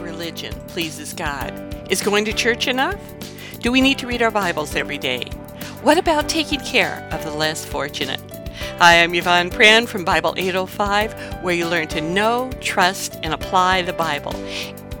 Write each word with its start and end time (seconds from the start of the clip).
religion 0.00 0.52
pleases 0.68 1.12
God? 1.12 1.52
Is 1.90 2.02
going 2.02 2.24
to 2.24 2.32
church 2.32 2.68
enough? 2.68 3.00
Do 3.60 3.72
we 3.72 3.80
need 3.80 3.98
to 3.98 4.06
read 4.06 4.22
our 4.22 4.30
Bibles 4.30 4.74
every 4.74 4.98
day? 4.98 5.24
What 5.82 5.98
about 5.98 6.28
taking 6.28 6.60
care 6.60 7.08
of 7.12 7.24
the 7.24 7.30
less 7.30 7.64
fortunate? 7.64 8.20
Hi, 8.78 9.02
I'm 9.02 9.14
Yvonne 9.14 9.50
Pran 9.50 9.86
from 9.88 10.04
Bible 10.04 10.34
805, 10.36 11.42
where 11.42 11.54
you 11.54 11.66
learn 11.66 11.88
to 11.88 12.00
know, 12.00 12.50
trust, 12.60 13.18
and 13.22 13.32
apply 13.32 13.82
the 13.82 13.92
Bible. 13.92 14.32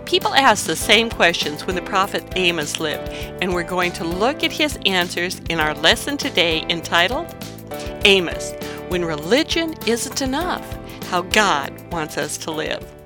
People 0.04 0.34
ask 0.34 0.66
the 0.66 0.74
same 0.74 1.10
questions 1.10 1.66
when 1.66 1.76
the 1.76 1.82
prophet 1.82 2.24
Amos 2.34 2.80
lived, 2.80 3.12
and 3.42 3.52
we're 3.52 3.62
going 3.62 3.92
to 3.92 4.04
look 4.04 4.42
at 4.42 4.50
his 4.50 4.78
answers 4.86 5.40
in 5.48 5.60
our 5.60 5.74
lesson 5.74 6.16
today 6.16 6.64
entitled 6.68 7.26
Amos 8.04 8.52
When 8.88 9.04
Religion 9.04 9.74
Isn't 9.86 10.22
Enough 10.22 10.64
How 11.04 11.22
God 11.22 11.72
Wants 11.92 12.16
Us 12.16 12.38
to 12.38 12.50
Live. 12.50 12.97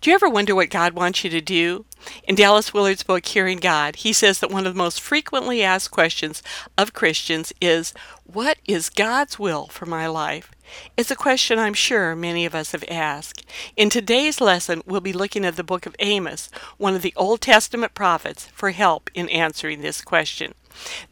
Do 0.00 0.10
you 0.10 0.14
ever 0.14 0.28
wonder 0.28 0.54
what 0.54 0.70
God 0.70 0.92
wants 0.92 1.24
you 1.24 1.30
to 1.30 1.40
do? 1.40 1.86
In 2.24 2.34
Dallas 2.34 2.72
Willard's 2.74 3.02
book, 3.02 3.24
Hearing 3.24 3.58
God, 3.58 3.96
he 3.96 4.12
says 4.12 4.38
that 4.40 4.50
one 4.50 4.66
of 4.66 4.74
the 4.74 4.78
most 4.78 5.00
frequently 5.00 5.62
asked 5.62 5.90
questions 5.90 6.42
of 6.76 6.92
Christians 6.92 7.52
is, 7.60 7.94
What 8.24 8.58
is 8.66 8.90
God's 8.90 9.38
will 9.38 9.66
for 9.68 9.86
my 9.86 10.06
life? 10.06 10.52
It's 10.96 11.10
a 11.10 11.16
question 11.16 11.58
I'm 11.58 11.74
sure 11.74 12.14
many 12.14 12.44
of 12.44 12.54
us 12.54 12.72
have 12.72 12.84
asked. 12.88 13.44
In 13.76 13.88
today's 13.88 14.40
lesson, 14.40 14.82
we'll 14.86 15.00
be 15.00 15.12
looking 15.12 15.44
at 15.44 15.56
the 15.56 15.64
book 15.64 15.86
of 15.86 15.96
Amos, 15.98 16.50
one 16.76 16.94
of 16.94 17.02
the 17.02 17.14
Old 17.16 17.40
Testament 17.40 17.94
prophets, 17.94 18.46
for 18.52 18.70
help 18.72 19.10
in 19.14 19.28
answering 19.30 19.80
this 19.80 20.02
question. 20.02 20.54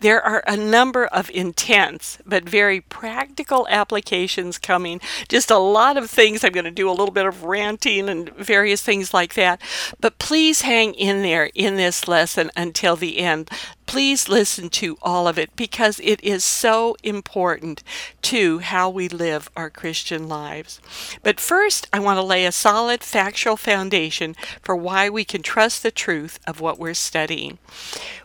There 0.01 0.23
are 0.23 0.43
a 0.47 0.57
number 0.57 1.07
of 1.07 1.31
intense 1.31 2.19
but 2.27 2.49
very 2.49 2.81
practical 2.81 3.67
applications 3.69 4.59
coming. 4.59 5.01
Just 5.29 5.51
a 5.51 5.59
lot 5.59 5.97
of 5.97 6.11
things. 6.11 6.45
I'm 6.45 6.53
going 6.53 6.65
to 6.65 6.71
do 6.71 6.89
a 6.89 6.93
little 6.93 7.13
bit 7.13 7.27
of 7.27 7.45
ranting 7.45 8.09
and 8.09 8.31
various 8.35 8.83
things 8.83 9.15
like 9.15 9.35
that. 9.35 9.61
But 10.01 10.19
please 10.19 10.63
hang 10.63 10.95
in 10.95 11.23
there 11.23 11.51
in 11.55 11.77
this 11.77 12.09
lesson 12.09 12.51
until 12.57 12.97
the 12.97 13.19
end. 13.19 13.51
Please 13.95 14.29
listen 14.29 14.71
to 14.71 14.99
all 15.03 15.29
of 15.29 15.39
it 15.39 15.55
because 15.55 16.01
it 16.03 16.21
is 16.25 16.45
so 16.45 16.97
important 17.05 17.85
to 18.23 18.59
how 18.59 18.91
we 18.91 19.09
live 19.09 19.49
our 19.57 19.71
Christian 19.71 20.29
lives. 20.29 20.81
But 21.23 21.39
first, 21.39 21.87
I 21.93 22.01
want 22.01 22.17
to 22.17 22.25
lay 22.25 22.45
a 22.45 22.51
solid 22.51 23.05
factual 23.05 23.57
foundation 23.57 24.35
for 24.63 24.75
why 24.75 25.09
we 25.09 25.25
can 25.25 25.43
trust 25.43 25.85
the 25.85 25.93
truth 25.93 26.41
of 26.45 26.61
what 26.61 26.77
we're 26.77 26.93
studying 26.93 27.59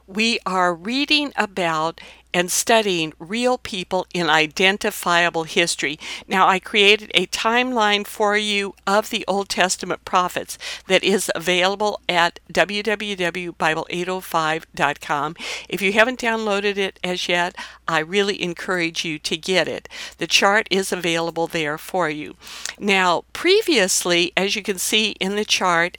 we 0.10 0.40
are 0.44 0.74
reading 0.74 1.32
about 1.36 2.02
and 2.34 2.52
studying 2.52 3.14
real 3.20 3.58
people 3.58 4.06
in 4.14 4.30
identifiable 4.30 5.44
history. 5.44 6.00
Now, 6.28 6.48
I 6.48 6.60
created 6.60 7.12
a 7.14 7.28
timeline 7.28 8.06
for 8.06 8.38
you 8.38 8.76
of 8.86 9.10
the 9.10 9.26
Old 9.28 9.50
Testament 9.50 10.06
prophets 10.06 10.58
that 10.88 11.04
is 11.04 11.32
available 11.36 12.02
at 12.08 12.40
www.bible805.com. 12.52 15.36
If 15.68 15.82
you 15.82 15.94
haven't 15.94 16.20
downloaded 16.20 16.78
it 16.78 17.00
as 17.04 17.28
yet, 17.28 17.56
I 17.88 18.00
really 18.00 18.42
encourage 18.42 19.04
you 19.04 19.20
to 19.20 19.38
get 19.38 19.68
it. 19.68 19.90
The 20.18 20.28
chart 20.28 20.68
is 20.70 20.92
available 20.92 21.48
there 21.48 21.78
for 21.78 22.10
you. 22.10 22.36
Now, 22.78 23.24
previously, 23.34 24.32
as 24.38 24.56
you 24.56 24.62
can 24.62 24.78
see 24.78 25.12
in 25.20 25.36
the 25.36 25.46
chart, 25.46 25.98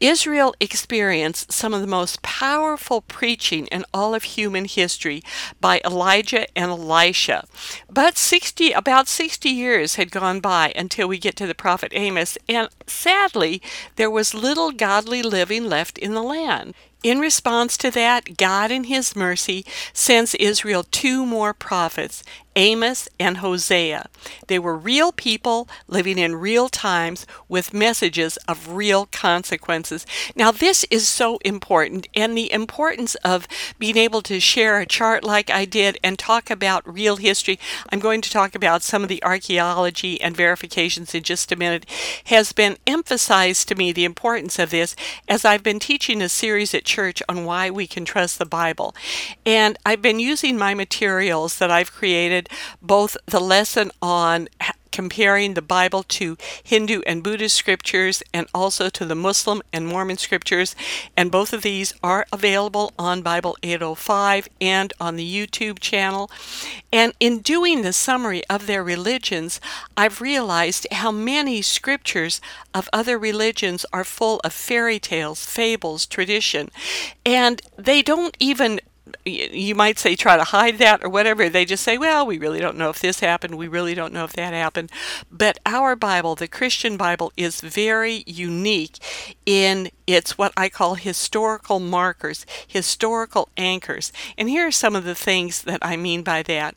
Israel 0.00 0.54
experienced 0.60 1.52
some 1.52 1.74
of 1.74 1.82
the 1.82 1.86
most 1.86 2.22
powerful 2.22 3.02
preaching 3.02 3.66
in 3.66 3.84
all 3.92 4.14
of 4.14 4.22
human 4.22 4.64
history 4.64 5.22
by 5.60 5.80
Elijah 5.84 6.46
and 6.58 6.70
Elisha. 6.70 7.46
But 7.88 8.16
60 8.16 8.72
about 8.72 9.08
60 9.08 9.50
years 9.50 9.96
had 9.96 10.10
gone 10.10 10.40
by 10.40 10.72
until 10.74 11.06
we 11.06 11.18
get 11.18 11.36
to 11.36 11.46
the 11.46 11.54
prophet 11.54 11.92
Amos, 11.94 12.38
and 12.48 12.68
sadly, 12.86 13.60
there 13.96 14.10
was 14.10 14.32
little 14.32 14.72
godly 14.72 15.22
living 15.22 15.66
left 15.66 15.98
in 15.98 16.14
the 16.14 16.22
land. 16.22 16.74
In 17.02 17.18
response 17.18 17.78
to 17.78 17.90
that, 17.92 18.36
God 18.36 18.70
in 18.70 18.84
His 18.84 19.16
mercy 19.16 19.64
sends 19.92 20.34
Israel 20.34 20.84
two 20.84 21.24
more 21.24 21.54
prophets, 21.54 22.22
Amos 22.56 23.08
and 23.18 23.38
Hosea. 23.38 24.08
They 24.48 24.58
were 24.58 24.76
real 24.76 25.12
people 25.12 25.68
living 25.86 26.18
in 26.18 26.34
real 26.34 26.68
times 26.68 27.26
with 27.48 27.72
messages 27.72 28.36
of 28.48 28.70
real 28.70 29.06
consequences. 29.06 30.04
Now, 30.34 30.50
this 30.50 30.84
is 30.90 31.08
so 31.08 31.38
important, 31.44 32.08
and 32.14 32.36
the 32.36 32.52
importance 32.52 33.14
of 33.16 33.46
being 33.78 33.96
able 33.96 34.22
to 34.22 34.40
share 34.40 34.78
a 34.78 34.86
chart 34.86 35.24
like 35.24 35.50
I 35.50 35.64
did 35.64 35.98
and 36.02 36.18
talk 36.18 36.50
about 36.50 36.92
real 36.92 37.16
history. 37.16 37.58
I'm 37.90 38.00
going 38.00 38.20
to 38.22 38.30
talk 38.30 38.54
about 38.54 38.82
some 38.82 39.02
of 39.02 39.08
the 39.08 39.22
archaeology 39.22 40.20
and 40.20 40.36
verifications 40.36 41.14
in 41.14 41.22
just 41.22 41.52
a 41.52 41.56
minute, 41.56 41.86
has 42.24 42.52
been 42.52 42.76
emphasized 42.86 43.68
to 43.68 43.74
me 43.74 43.92
the 43.92 44.04
importance 44.04 44.58
of 44.58 44.70
this 44.70 44.96
as 45.28 45.44
I've 45.44 45.62
been 45.62 45.78
teaching 45.78 46.20
a 46.20 46.28
series 46.28 46.74
at 46.74 46.84
church 46.84 47.22
on 47.28 47.44
why 47.44 47.70
we 47.70 47.86
can 47.86 48.04
trust 48.04 48.38
the 48.38 48.46
Bible. 48.46 48.94
And 49.46 49.76
I've 49.86 50.02
been 50.02 50.18
using 50.18 50.58
my 50.58 50.74
materials 50.74 51.58
that 51.58 51.70
I've 51.70 51.92
created, 51.92 52.39
both 52.80 53.16
the 53.26 53.40
lesson 53.40 53.90
on 54.00 54.48
comparing 54.92 55.54
the 55.54 55.62
Bible 55.62 56.02
to 56.02 56.36
Hindu 56.62 57.00
and 57.06 57.22
Buddhist 57.22 57.56
scriptures 57.56 58.22
and 58.34 58.46
also 58.54 58.88
to 58.90 59.04
the 59.04 59.14
Muslim 59.14 59.62
and 59.72 59.86
Mormon 59.86 60.16
scriptures. 60.16 60.74
And 61.16 61.30
both 61.30 61.52
of 61.52 61.62
these 61.62 61.92
are 62.02 62.26
available 62.32 62.92
on 62.98 63.22
Bible 63.22 63.56
805 63.62 64.48
and 64.60 64.92
on 65.00 65.16
the 65.16 65.34
YouTube 65.34 65.78
channel. 65.78 66.30
And 66.92 67.12
in 67.20 67.38
doing 67.38 67.82
the 67.82 67.92
summary 67.92 68.42
of 68.48 68.66
their 68.66 68.82
religions, 68.82 69.60
I've 69.96 70.20
realized 70.20 70.86
how 70.92 71.12
many 71.12 71.62
scriptures 71.62 72.40
of 72.74 72.88
other 72.92 73.18
religions 73.18 73.86
are 73.92 74.04
full 74.04 74.40
of 74.44 74.52
fairy 74.52 74.98
tales, 74.98 75.44
fables, 75.44 76.06
tradition, 76.06 76.70
and 77.24 77.62
they 77.76 78.02
don't 78.02 78.36
even 78.40 78.80
you 79.24 79.74
might 79.74 79.98
say 79.98 80.16
try 80.16 80.36
to 80.36 80.44
hide 80.44 80.78
that 80.78 81.04
or 81.04 81.08
whatever. 81.08 81.48
They 81.48 81.64
just 81.64 81.82
say, 81.82 81.98
well, 81.98 82.26
we 82.26 82.38
really 82.38 82.60
don't 82.60 82.76
know 82.76 82.90
if 82.90 83.00
this 83.00 83.20
happened. 83.20 83.56
We 83.56 83.68
really 83.68 83.94
don't 83.94 84.12
know 84.12 84.24
if 84.24 84.32
that 84.34 84.52
happened. 84.52 84.90
But 85.30 85.58
our 85.66 85.96
Bible, 85.96 86.34
the 86.34 86.48
Christian 86.48 86.96
Bible, 86.96 87.32
is 87.36 87.60
very 87.60 88.24
unique 88.26 88.98
in 89.46 89.90
its 90.06 90.36
what 90.36 90.52
I 90.56 90.68
call 90.68 90.94
historical 90.94 91.80
markers, 91.80 92.44
historical 92.66 93.48
anchors. 93.56 94.12
And 94.36 94.48
here 94.48 94.66
are 94.66 94.72
some 94.72 94.96
of 94.96 95.04
the 95.04 95.14
things 95.14 95.62
that 95.62 95.80
I 95.82 95.96
mean 95.96 96.22
by 96.22 96.42
that. 96.44 96.74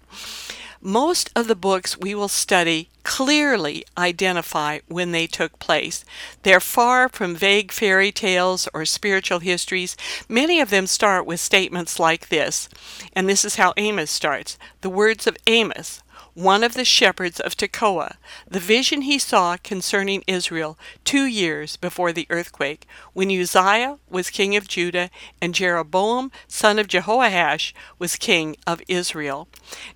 Most 0.85 1.29
of 1.33 1.47
the 1.47 1.55
books 1.55 1.97
we 1.97 2.13
will 2.13 2.27
study 2.27 2.89
clearly 3.03 3.85
identify 3.97 4.79
when 4.89 5.13
they 5.13 5.27
took 5.27 5.57
place. 5.57 6.03
They're 6.43 6.59
far 6.59 7.07
from 7.07 7.37
vague 7.37 7.71
fairy 7.71 8.11
tales 8.11 8.67
or 8.73 8.83
spiritual 8.83 9.39
histories. 9.39 9.95
Many 10.27 10.59
of 10.59 10.71
them 10.71 10.85
start 10.87 11.25
with 11.25 11.39
statements 11.39 12.01
like 12.01 12.27
this, 12.27 12.67
and 13.13 13.29
this 13.29 13.45
is 13.45 13.55
how 13.55 13.73
Amos 13.77 14.11
starts 14.11 14.57
The 14.81 14.89
words 14.89 15.25
of 15.25 15.37
Amos, 15.47 16.02
one 16.33 16.63
of 16.63 16.73
the 16.73 16.85
shepherds 16.85 17.39
of 17.39 17.55
Tekoa, 17.55 18.15
the 18.49 18.59
vision 18.59 19.01
he 19.01 19.19
saw 19.19 19.57
concerning 19.57 20.23
Israel 20.27 20.77
two 21.03 21.25
years 21.25 21.77
before 21.77 22.11
the 22.11 22.27
earthquake, 22.29 22.87
when 23.13 23.29
Uzziah 23.29 23.99
was 24.09 24.29
king 24.29 24.55
of 24.55 24.67
Judah 24.67 25.09
and 25.41 25.53
Jeroboam, 25.53 26.31
son 26.47 26.79
of 26.79 26.87
Jehoash, 26.87 27.73
was 27.99 28.15
king 28.15 28.55
of 28.65 28.81
Israel. 28.87 29.47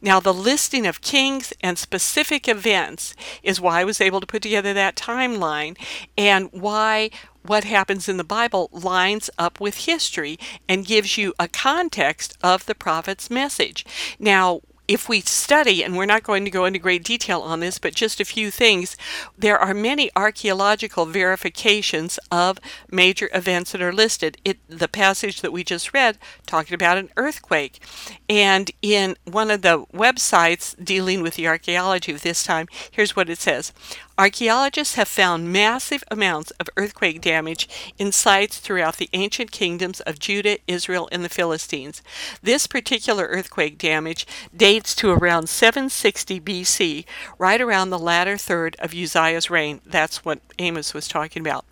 Now, 0.01 0.19
the 0.19 0.33
listing 0.33 0.85
of 0.85 1.01
kings 1.01 1.53
and 1.61 1.77
specific 1.77 2.47
events 2.47 3.15
is 3.41 3.61
why 3.61 3.81
I 3.81 3.85
was 3.85 4.01
able 4.01 4.19
to 4.19 4.27
put 4.27 4.41
together 4.41 4.73
that 4.73 4.95
timeline 4.95 5.77
and 6.17 6.49
why 6.51 7.09
what 7.47 7.63
happens 7.63 8.09
in 8.09 8.17
the 8.17 8.23
Bible 8.23 8.69
lines 8.71 9.29
up 9.37 9.59
with 9.59 9.85
history 9.85 10.37
and 10.67 10.85
gives 10.85 11.17
you 11.17 11.33
a 11.39 11.47
context 11.47 12.37
of 12.43 12.65
the 12.65 12.75
prophet's 12.75 13.29
message. 13.29 13.85
Now, 14.19 14.61
if 14.87 15.09
we 15.09 15.21
study, 15.21 15.83
and 15.83 15.97
we're 15.97 16.05
not 16.05 16.23
going 16.23 16.45
to 16.45 16.51
go 16.51 16.65
into 16.65 16.79
great 16.79 17.03
detail 17.03 17.41
on 17.41 17.59
this, 17.59 17.77
but 17.77 17.93
just 17.93 18.19
a 18.19 18.25
few 18.25 18.49
things, 18.49 18.95
there 19.37 19.59
are 19.59 19.73
many 19.73 20.09
archaeological 20.15 21.05
verifications 21.05 22.19
of 22.31 22.59
major 22.89 23.29
events 23.33 23.71
that 23.71 23.81
are 23.81 23.91
listed. 23.91 24.37
It, 24.45 24.59
the 24.67 24.87
passage 24.87 25.41
that 25.41 25.51
we 25.51 25.63
just 25.63 25.93
read 25.93 26.17
talking 26.45 26.73
about 26.73 26.97
an 26.97 27.09
earthquake. 27.17 27.81
And 28.29 28.71
in 28.81 29.17
one 29.25 29.51
of 29.51 29.61
the 29.61 29.85
websites 29.93 30.75
dealing 30.83 31.21
with 31.21 31.35
the 31.35 31.47
archaeology 31.47 32.13
of 32.13 32.21
this 32.21 32.43
time, 32.43 32.67
here's 32.91 33.15
what 33.15 33.29
it 33.29 33.39
says 33.39 33.73
Archaeologists 34.19 34.95
have 34.95 35.07
found 35.07 35.53
massive 35.53 36.03
amounts 36.09 36.49
of 36.59 36.67
earthquake 36.75 37.21
damage 37.21 37.69
in 37.99 38.11
sites 38.11 38.57
throughout 38.57 38.97
the 38.97 39.11
ancient 39.13 39.51
kingdoms 39.51 39.99
of 40.01 40.17
Judah, 40.17 40.57
Israel, 40.67 41.07
and 41.11 41.23
the 41.23 41.29
Philistines. 41.29 42.01
This 42.41 42.65
particular 42.65 43.25
earthquake 43.25 43.77
damage 43.77 44.25
dates 44.55 44.95
to 44.95 45.11
around 45.11 45.49
760 45.49 46.39
BC, 46.39 47.05
right 47.37 47.61
around 47.61 47.91
the 47.91 47.99
latter 47.99 48.37
third 48.37 48.75
of 48.79 48.95
Uzziah's 48.95 49.51
reign. 49.51 49.81
That's 49.85 50.25
what 50.25 50.39
Amos 50.57 50.95
was 50.95 51.07
talking 51.07 51.41
about. 51.41 51.65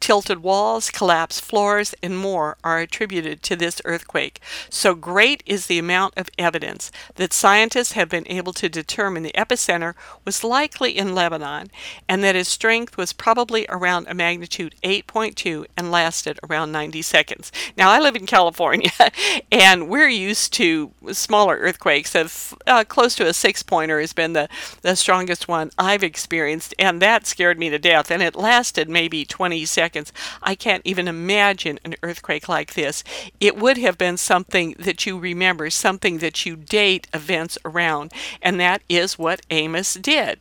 Tilted 0.00 0.42
walls, 0.42 0.90
collapsed 0.90 1.42
floors, 1.42 1.94
and 2.02 2.18
more 2.18 2.56
are 2.64 2.80
attributed 2.80 3.44
to 3.44 3.54
this 3.54 3.80
earthquake. 3.84 4.40
So 4.68 4.96
great 4.96 5.44
is 5.46 5.66
the 5.66 5.78
amount 5.78 6.14
of 6.16 6.30
evidence 6.36 6.90
that 7.14 7.32
scientists 7.32 7.92
have 7.92 8.08
been 8.08 8.26
able 8.26 8.52
to 8.54 8.68
determine 8.68 9.22
the 9.22 9.30
epicenter 9.36 9.94
was 10.24 10.42
likely 10.42 10.98
in 10.98 11.14
Lebanon 11.14 11.70
and 12.08 12.22
that 12.24 12.34
his 12.34 12.48
strength 12.48 12.96
was 12.96 13.12
probably 13.12 13.66
around 13.68 14.06
a 14.08 14.14
magnitude 14.14 14.74
8.2 14.82 15.66
and 15.76 15.90
lasted 15.90 16.38
around 16.48 16.72
90 16.72 17.02
seconds. 17.02 17.52
Now, 17.76 17.90
I 17.90 17.98
live 17.98 18.16
in 18.16 18.26
California, 18.26 18.90
and 19.52 19.88
we're 19.88 20.08
used 20.08 20.52
to 20.54 20.92
smaller 21.12 21.56
earthquakes. 21.56 22.14
Of 22.14 22.54
uh, 22.66 22.84
close 22.84 23.14
to 23.16 23.26
a 23.26 23.34
six 23.34 23.62
pointer 23.62 24.00
has 24.00 24.12
been 24.12 24.32
the, 24.32 24.48
the 24.82 24.96
strongest 24.96 25.48
one 25.48 25.70
I've 25.78 26.02
experienced, 26.02 26.74
and 26.78 27.00
that 27.02 27.26
scared 27.26 27.58
me 27.58 27.70
to 27.70 27.78
death. 27.78 28.10
And 28.10 28.22
it 28.22 28.36
lasted 28.36 28.88
maybe 28.88 29.24
20 29.24 29.64
seconds. 29.64 30.12
I 30.42 30.54
can't 30.54 30.82
even 30.84 31.08
imagine 31.08 31.78
an 31.84 31.96
earthquake 32.02 32.48
like 32.48 32.74
this. 32.74 33.04
It 33.40 33.56
would 33.56 33.78
have 33.78 33.98
been 33.98 34.16
something 34.16 34.74
that 34.78 35.06
you 35.06 35.18
remember, 35.18 35.70
something 35.70 36.18
that 36.18 36.46
you 36.46 36.56
date 36.56 37.08
events 37.12 37.58
around, 37.64 38.12
and 38.40 38.60
that 38.60 38.82
is 38.88 39.18
what 39.18 39.42
Amos 39.50 39.94
did. 39.94 40.38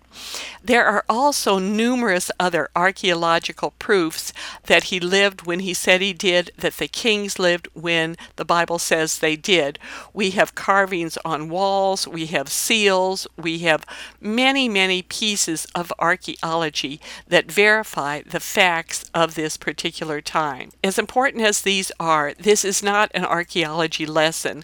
There 0.64 0.86
are 0.86 1.04
also 1.10 1.41
numerous 1.46 2.32
other 2.40 2.70
archaeological 2.76 3.72
proofs 3.80 4.34
that 4.66 4.86
he 4.86 5.00
lived 5.00 5.46
when 5.46 5.62
he 5.62 5.74
said 5.74 6.02
he 6.02 6.14
did, 6.14 6.52
that 6.58 6.74
the 6.74 6.88
kings 6.88 7.40
lived 7.40 7.68
when 7.74 8.16
the 8.36 8.46
Bible 8.46 8.80
says 8.80 9.20
they 9.20 9.36
did. 9.36 9.80
We 10.14 10.32
have 10.32 10.56
carvings 10.56 11.18
on 11.24 11.50
walls, 11.50 12.08
we 12.08 12.28
have 12.28 12.50
seals, 12.50 13.28
we 13.38 13.60
have 13.60 13.86
many, 14.20 14.68
many 14.70 15.02
pieces 15.02 15.66
of 15.74 15.94
archaeology 16.00 17.00
that 17.28 17.52
verify 17.52 18.22
the 18.22 18.40
facts 18.40 19.10
of 19.14 19.36
this 19.36 19.58
particular 19.58 20.22
time. 20.22 20.72
As 20.84 21.00
important 21.00 21.44
as 21.44 21.62
these 21.62 21.92
are, 22.00 22.34
this 22.38 22.64
is 22.66 22.84
not 22.84 23.12
an 23.14 23.26
archaeology 23.26 24.06
lesson. 24.06 24.64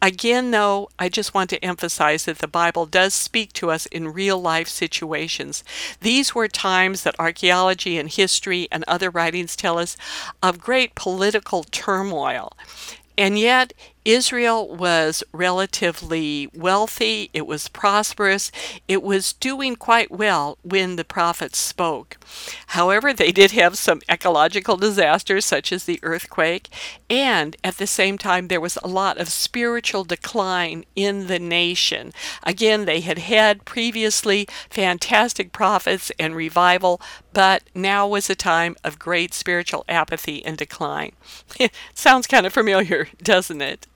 Again, 0.00 0.50
though, 0.50 0.88
I 0.98 1.08
just 1.08 1.34
want 1.34 1.50
to 1.50 1.64
emphasize 1.64 2.24
that 2.24 2.38
the 2.38 2.48
Bible 2.48 2.86
does 2.86 3.14
speak 3.14 3.52
to 3.54 3.70
us 3.70 3.86
in 3.86 4.12
real 4.12 4.40
life 4.40 4.68
situations. 4.68 5.64
These 6.00 6.15
were 6.34 6.48
times 6.48 7.02
that 7.02 7.18
archaeology 7.18 7.98
and 7.98 8.08
history 8.08 8.68
and 8.70 8.84
other 8.86 9.10
writings 9.10 9.56
tell 9.56 9.78
us 9.78 9.96
of 10.42 10.58
great 10.58 10.94
political 10.94 11.64
turmoil. 11.64 12.52
And 13.18 13.38
yet, 13.38 13.72
Israel 14.06 14.68
was 14.68 15.24
relatively 15.32 16.48
wealthy, 16.54 17.28
it 17.32 17.44
was 17.44 17.66
prosperous, 17.66 18.52
it 18.86 19.02
was 19.02 19.32
doing 19.32 19.74
quite 19.74 20.12
well 20.12 20.58
when 20.62 20.94
the 20.94 21.04
prophets 21.04 21.58
spoke. 21.58 22.16
However, 22.68 23.12
they 23.12 23.32
did 23.32 23.50
have 23.50 23.76
some 23.76 24.00
ecological 24.08 24.76
disasters, 24.76 25.44
such 25.44 25.72
as 25.72 25.84
the 25.84 25.98
earthquake, 26.04 26.68
and 27.10 27.56
at 27.64 27.78
the 27.78 27.86
same 27.88 28.16
time, 28.16 28.46
there 28.46 28.60
was 28.60 28.78
a 28.84 28.86
lot 28.86 29.18
of 29.18 29.28
spiritual 29.28 30.04
decline 30.04 30.84
in 30.94 31.26
the 31.26 31.40
nation. 31.40 32.12
Again, 32.44 32.84
they 32.84 33.00
had 33.00 33.18
had 33.18 33.64
previously 33.64 34.46
fantastic 34.70 35.50
prophets 35.50 36.12
and 36.16 36.36
revival, 36.36 37.00
but 37.32 37.64
now 37.74 38.06
was 38.06 38.30
a 38.30 38.36
time 38.36 38.76
of 38.84 39.00
great 39.00 39.34
spiritual 39.34 39.84
apathy 39.88 40.44
and 40.44 40.56
decline. 40.56 41.10
Sounds 41.92 42.28
kind 42.28 42.46
of 42.46 42.52
familiar, 42.52 43.08
doesn't 43.20 43.60
it? 43.60 43.88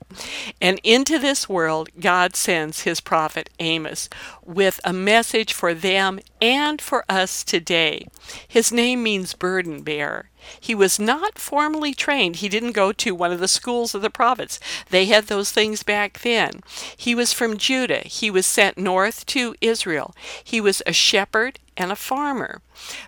And 0.59 0.79
into 0.83 1.19
this 1.19 1.47
world, 1.47 1.89
God 1.99 2.35
sends 2.35 2.81
his 2.81 3.01
prophet 3.01 3.49
Amos 3.59 4.09
with 4.43 4.79
a 4.83 4.93
message 4.93 5.53
for 5.53 5.73
them 5.73 6.19
and 6.41 6.81
for 6.81 7.05
us 7.09 7.43
today. 7.43 8.07
His 8.47 8.71
name 8.71 9.03
means 9.03 9.33
burden 9.33 9.81
bearer. 9.81 10.29
He 10.59 10.73
was 10.73 10.99
not 10.99 11.37
formally 11.37 11.93
trained. 11.93 12.37
He 12.37 12.49
didn't 12.49 12.71
go 12.71 12.91
to 12.93 13.15
one 13.15 13.31
of 13.31 13.39
the 13.39 13.47
schools 13.47 13.93
of 13.93 14.01
the 14.01 14.09
prophets. 14.09 14.59
They 14.89 15.05
had 15.05 15.27
those 15.27 15.51
things 15.51 15.83
back 15.83 16.19
then. 16.19 16.61
He 16.97 17.13
was 17.13 17.33
from 17.33 17.57
Judah. 17.57 18.01
He 18.05 18.31
was 18.31 18.45
sent 18.45 18.77
north 18.77 19.25
to 19.27 19.55
Israel. 19.61 20.15
He 20.43 20.59
was 20.59 20.81
a 20.85 20.93
shepherd 20.93 21.59
and 21.81 21.91
a 21.91 21.95
farmer. 21.95 22.61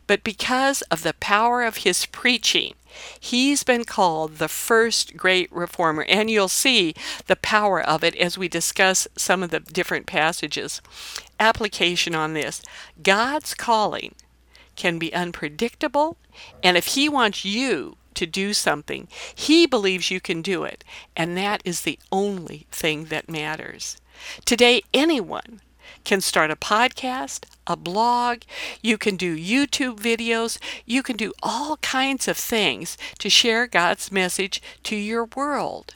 But 0.07 0.23
because 0.23 0.81
of 0.83 1.03
the 1.03 1.13
power 1.13 1.63
of 1.63 1.77
his 1.77 2.05
preaching, 2.05 2.73
He's 3.19 3.63
been 3.63 3.85
called 3.85 4.37
the 4.37 4.47
first 4.47 5.17
great 5.17 5.51
reformer, 5.51 6.05
and 6.07 6.29
you'll 6.29 6.47
see 6.47 6.93
the 7.25 7.35
power 7.35 7.81
of 7.81 8.03
it 8.03 8.15
as 8.15 8.37
we 8.37 8.47
discuss 8.47 9.07
some 9.17 9.41
of 9.41 9.49
the 9.49 9.61
different 9.61 10.05
passages. 10.05 10.81
Application 11.39 12.13
on 12.13 12.33
this 12.33 12.61
God's 13.01 13.55
calling 13.55 14.13
can 14.75 14.99
be 14.99 15.13
unpredictable, 15.13 16.17
and 16.61 16.77
if 16.77 16.87
He 16.87 17.09
wants 17.09 17.43
you 17.43 17.97
to 18.13 18.27
do 18.27 18.53
something, 18.53 19.07
He 19.33 19.65
believes 19.65 20.11
you 20.11 20.21
can 20.21 20.43
do 20.43 20.63
it, 20.63 20.83
and 21.15 21.35
that 21.35 21.61
is 21.65 21.81
the 21.81 21.97
only 22.11 22.67
thing 22.71 23.05
that 23.05 23.29
matters. 23.29 23.97
Today, 24.45 24.83
anyone 24.93 25.61
can 26.03 26.21
start 26.21 26.51
a 26.51 26.55
podcast, 26.55 27.45
a 27.67 27.75
blog, 27.75 28.41
you 28.81 28.97
can 28.97 29.15
do 29.15 29.37
YouTube 29.37 29.99
videos, 29.99 30.57
you 30.85 31.03
can 31.03 31.17
do 31.17 31.33
all 31.41 31.77
kinds 31.77 32.27
of 32.27 32.37
things 32.37 32.97
to 33.19 33.29
share 33.29 33.67
God's 33.67 34.11
message 34.11 34.61
to 34.83 34.95
your 34.95 35.25
world. 35.35 35.93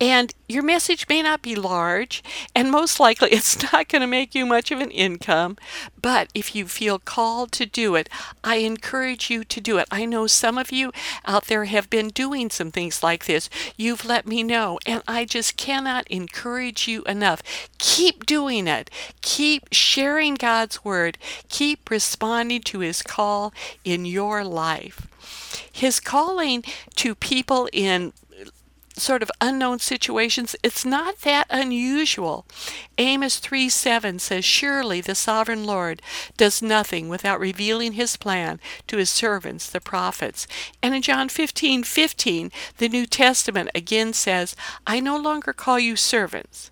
And 0.00 0.32
your 0.48 0.62
message 0.62 1.06
may 1.08 1.22
not 1.22 1.42
be 1.42 1.54
large, 1.54 2.22
and 2.54 2.70
most 2.70 2.98
likely 3.00 3.30
it's 3.32 3.72
not 3.72 3.88
going 3.88 4.00
to 4.00 4.06
make 4.06 4.34
you 4.34 4.46
much 4.46 4.70
of 4.70 4.80
an 4.80 4.90
income. 4.90 5.56
But 6.00 6.28
if 6.34 6.54
you 6.54 6.66
feel 6.66 6.98
called 6.98 7.52
to 7.52 7.66
do 7.66 7.94
it, 7.94 8.08
I 8.42 8.56
encourage 8.56 9.30
you 9.30 9.44
to 9.44 9.60
do 9.60 9.78
it. 9.78 9.88
I 9.90 10.04
know 10.04 10.26
some 10.26 10.58
of 10.58 10.72
you 10.72 10.92
out 11.26 11.46
there 11.46 11.64
have 11.64 11.90
been 11.90 12.08
doing 12.08 12.50
some 12.50 12.70
things 12.70 13.02
like 13.02 13.26
this. 13.26 13.50
You've 13.76 14.04
let 14.04 14.26
me 14.26 14.42
know, 14.42 14.78
and 14.86 15.02
I 15.06 15.24
just 15.24 15.56
cannot 15.56 16.06
encourage 16.08 16.88
you 16.88 17.02
enough. 17.04 17.42
Keep 17.78 18.26
doing 18.26 18.66
it. 18.66 18.90
Keep 19.20 19.68
sharing 19.72 20.34
God's 20.34 20.84
word. 20.84 21.07
Keep 21.48 21.90
responding 21.90 22.60
to 22.62 22.80
his 22.80 23.02
call 23.02 23.54
in 23.84 24.04
your 24.04 24.44
life. 24.44 25.06
His 25.72 26.00
calling 26.00 26.64
to 26.96 27.14
people 27.14 27.68
in 27.72 28.12
sort 28.98 29.22
of 29.22 29.30
unknown 29.40 29.78
situations, 29.78 30.56
it's 30.62 30.84
not 30.84 31.20
that 31.20 31.46
unusual. 31.50 32.46
Amos 32.98 33.38
3 33.38 33.68
7 33.68 34.18
says, 34.18 34.44
Surely 34.44 35.00
the 35.00 35.14
sovereign 35.14 35.64
Lord 35.64 36.02
does 36.36 36.60
nothing 36.60 37.08
without 37.08 37.40
revealing 37.40 37.92
his 37.92 38.16
plan 38.16 38.60
to 38.86 38.96
his 38.96 39.10
servants, 39.10 39.70
the 39.70 39.80
prophets. 39.80 40.46
And 40.82 40.94
in 40.94 41.02
John 41.02 41.28
15 41.28 41.84
15, 41.84 42.50
the 42.78 42.88
New 42.88 43.06
Testament 43.06 43.70
again 43.74 44.12
says, 44.12 44.56
I 44.86 45.00
no 45.00 45.16
longer 45.16 45.52
call 45.52 45.78
you 45.78 45.96
servants 45.96 46.70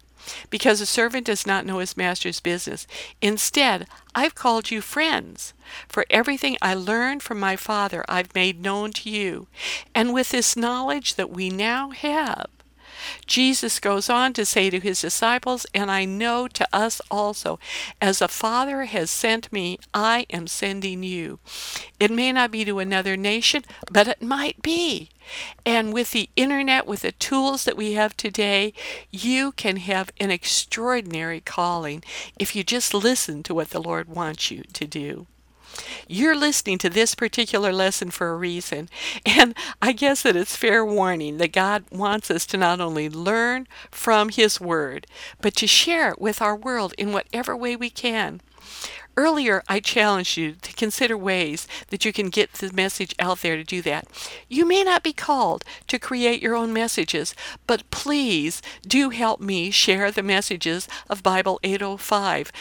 because 0.50 0.80
a 0.80 0.86
servant 0.86 1.26
does 1.26 1.46
not 1.46 1.66
know 1.66 1.78
his 1.78 1.96
master's 1.96 2.40
business. 2.40 2.86
Instead, 3.20 3.86
I've 4.14 4.34
called 4.34 4.70
you 4.70 4.80
friends, 4.80 5.54
for 5.88 6.04
everything 6.10 6.56
I 6.62 6.74
learned 6.74 7.22
from 7.22 7.38
my 7.38 7.56
Father 7.56 8.04
I've 8.08 8.34
made 8.34 8.60
known 8.62 8.92
to 8.92 9.10
you. 9.10 9.46
And 9.94 10.12
with 10.14 10.30
this 10.30 10.56
knowledge 10.56 11.14
that 11.14 11.30
we 11.30 11.50
now 11.50 11.90
have, 11.90 12.46
Jesus 13.26 13.80
goes 13.80 14.08
on 14.08 14.32
to 14.34 14.44
say 14.44 14.70
to 14.70 14.80
his 14.80 15.00
disciples, 15.00 15.66
And 15.74 15.90
I 15.90 16.04
know 16.04 16.48
to 16.48 16.66
us 16.72 17.00
also, 17.10 17.58
as 18.00 18.20
the 18.20 18.28
Father 18.28 18.84
has 18.84 19.10
sent 19.10 19.52
me, 19.52 19.78
I 19.92 20.26
am 20.30 20.46
sending 20.46 21.02
you. 21.02 21.38
It 21.98 22.10
may 22.10 22.32
not 22.32 22.50
be 22.50 22.64
to 22.64 22.78
another 22.78 23.16
nation, 23.16 23.64
but 23.90 24.08
it 24.08 24.22
might 24.22 24.62
be. 24.62 25.10
And 25.64 25.92
with 25.92 26.12
the 26.12 26.30
internet, 26.36 26.86
with 26.86 27.02
the 27.02 27.12
tools 27.12 27.64
that 27.64 27.76
we 27.76 27.92
have 27.92 28.16
today, 28.16 28.72
you 29.10 29.52
can 29.52 29.76
have 29.76 30.10
an 30.20 30.30
extraordinary 30.30 31.40
calling 31.40 32.02
if 32.38 32.54
you 32.54 32.62
just 32.62 32.94
listen 32.94 33.42
to 33.44 33.54
what 33.54 33.70
the 33.70 33.80
Lord 33.80 34.08
wants 34.08 34.50
you 34.50 34.62
to 34.72 34.86
do. 34.86 35.26
You're 36.08 36.36
listening 36.36 36.78
to 36.78 36.90
this 36.90 37.14
particular 37.14 37.72
lesson 37.72 38.10
for 38.10 38.30
a 38.30 38.36
reason. 38.36 38.88
And 39.24 39.54
I 39.82 39.92
guess 39.92 40.22
that 40.22 40.36
it's 40.36 40.56
fair 40.56 40.84
warning 40.84 41.38
that 41.38 41.52
God 41.52 41.84
wants 41.90 42.30
us 42.30 42.46
to 42.46 42.56
not 42.56 42.80
only 42.80 43.08
learn 43.08 43.66
from 43.90 44.30
His 44.30 44.60
Word, 44.60 45.06
but 45.40 45.54
to 45.56 45.66
share 45.66 46.10
it 46.12 46.20
with 46.20 46.40
our 46.40 46.56
world 46.56 46.94
in 46.96 47.12
whatever 47.12 47.56
way 47.56 47.76
we 47.76 47.90
can. 47.90 48.40
Earlier, 49.18 49.62
I 49.66 49.80
challenged 49.80 50.36
you 50.36 50.56
to 50.60 50.74
consider 50.74 51.16
ways 51.16 51.66
that 51.88 52.04
you 52.04 52.12
can 52.12 52.28
get 52.28 52.52
the 52.52 52.70
message 52.70 53.14
out 53.18 53.40
there 53.40 53.56
to 53.56 53.64
do 53.64 53.80
that. 53.80 54.06
You 54.46 54.66
may 54.66 54.84
not 54.84 55.02
be 55.02 55.14
called 55.14 55.64
to 55.88 55.98
create 55.98 56.42
your 56.42 56.54
own 56.54 56.70
messages, 56.70 57.34
but 57.66 57.90
please 57.90 58.60
do 58.86 59.08
help 59.08 59.40
me 59.40 59.70
share 59.70 60.10
the 60.10 60.22
messages 60.22 60.86
of 61.08 61.22
Bible 61.22 61.58
805. 61.62 62.52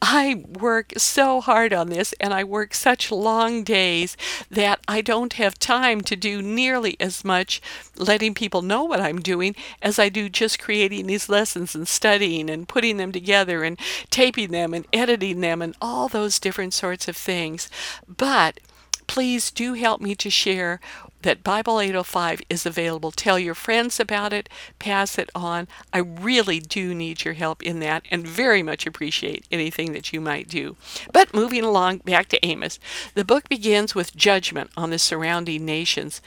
I 0.00 0.44
work 0.46 0.92
so 0.96 1.40
hard 1.40 1.72
on 1.72 1.88
this 1.88 2.14
and 2.20 2.32
I 2.32 2.44
work 2.44 2.72
such 2.74 3.10
long 3.10 3.64
days 3.64 4.16
that 4.50 4.80
I 4.86 5.00
don't 5.00 5.32
have 5.34 5.58
time 5.58 6.02
to 6.02 6.16
do 6.16 6.40
nearly 6.40 6.96
as 7.00 7.24
much 7.24 7.60
letting 7.96 8.34
people 8.34 8.62
know 8.62 8.84
what 8.84 9.00
I'm 9.00 9.18
doing 9.18 9.56
as 9.82 9.98
I 9.98 10.08
do 10.08 10.28
just 10.28 10.58
creating 10.60 11.06
these 11.06 11.28
lessons 11.28 11.74
and 11.74 11.88
studying 11.88 12.48
and 12.48 12.68
putting 12.68 12.96
them 12.96 13.12
together 13.12 13.64
and 13.64 13.78
taping 14.10 14.52
them 14.52 14.72
and 14.72 14.86
editing 14.92 15.40
them 15.40 15.60
and 15.60 15.74
all 15.80 16.08
those 16.08 16.38
different 16.38 16.74
sorts 16.74 17.08
of 17.08 17.16
things. 17.16 17.68
But 18.06 18.60
please 19.08 19.50
do 19.50 19.72
help 19.72 20.00
me 20.00 20.14
to 20.14 20.30
share 20.30 20.78
that 21.22 21.42
Bible 21.42 21.80
805 21.80 22.42
is 22.48 22.64
available. 22.64 23.10
Tell 23.10 23.38
your 23.38 23.54
friends 23.54 23.98
about 23.98 24.32
it, 24.32 24.48
pass 24.78 25.18
it 25.18 25.30
on. 25.34 25.66
I 25.92 25.98
really 25.98 26.60
do 26.60 26.94
need 26.94 27.24
your 27.24 27.34
help 27.34 27.62
in 27.62 27.80
that 27.80 28.04
and 28.10 28.26
very 28.26 28.62
much 28.62 28.86
appreciate 28.86 29.44
anything 29.50 29.92
that 29.94 30.12
you 30.12 30.20
might 30.20 30.48
do. 30.48 30.76
But 31.12 31.34
moving 31.34 31.64
along 31.64 31.98
back 31.98 32.28
to 32.28 32.46
Amos, 32.46 32.78
the 33.14 33.24
book 33.24 33.48
begins 33.48 33.96
with 33.96 34.14
judgment 34.14 34.70
on 34.76 34.90
the 34.90 34.98
surrounding 34.98 35.64
nations. 35.64 36.20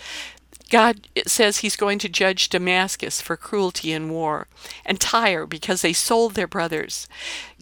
God 0.72 1.10
says 1.28 1.58
he's 1.58 1.76
going 1.76 2.00
to 2.00 2.08
judge 2.08 2.48
Damascus 2.48 3.20
for 3.20 3.36
cruelty 3.36 3.92
in 3.92 4.10
war, 4.10 4.48
and 4.86 5.02
Tyre 5.02 5.46
because 5.46 5.82
they 5.82 5.92
sold 5.92 6.34
their 6.34 6.48
brothers. 6.48 7.10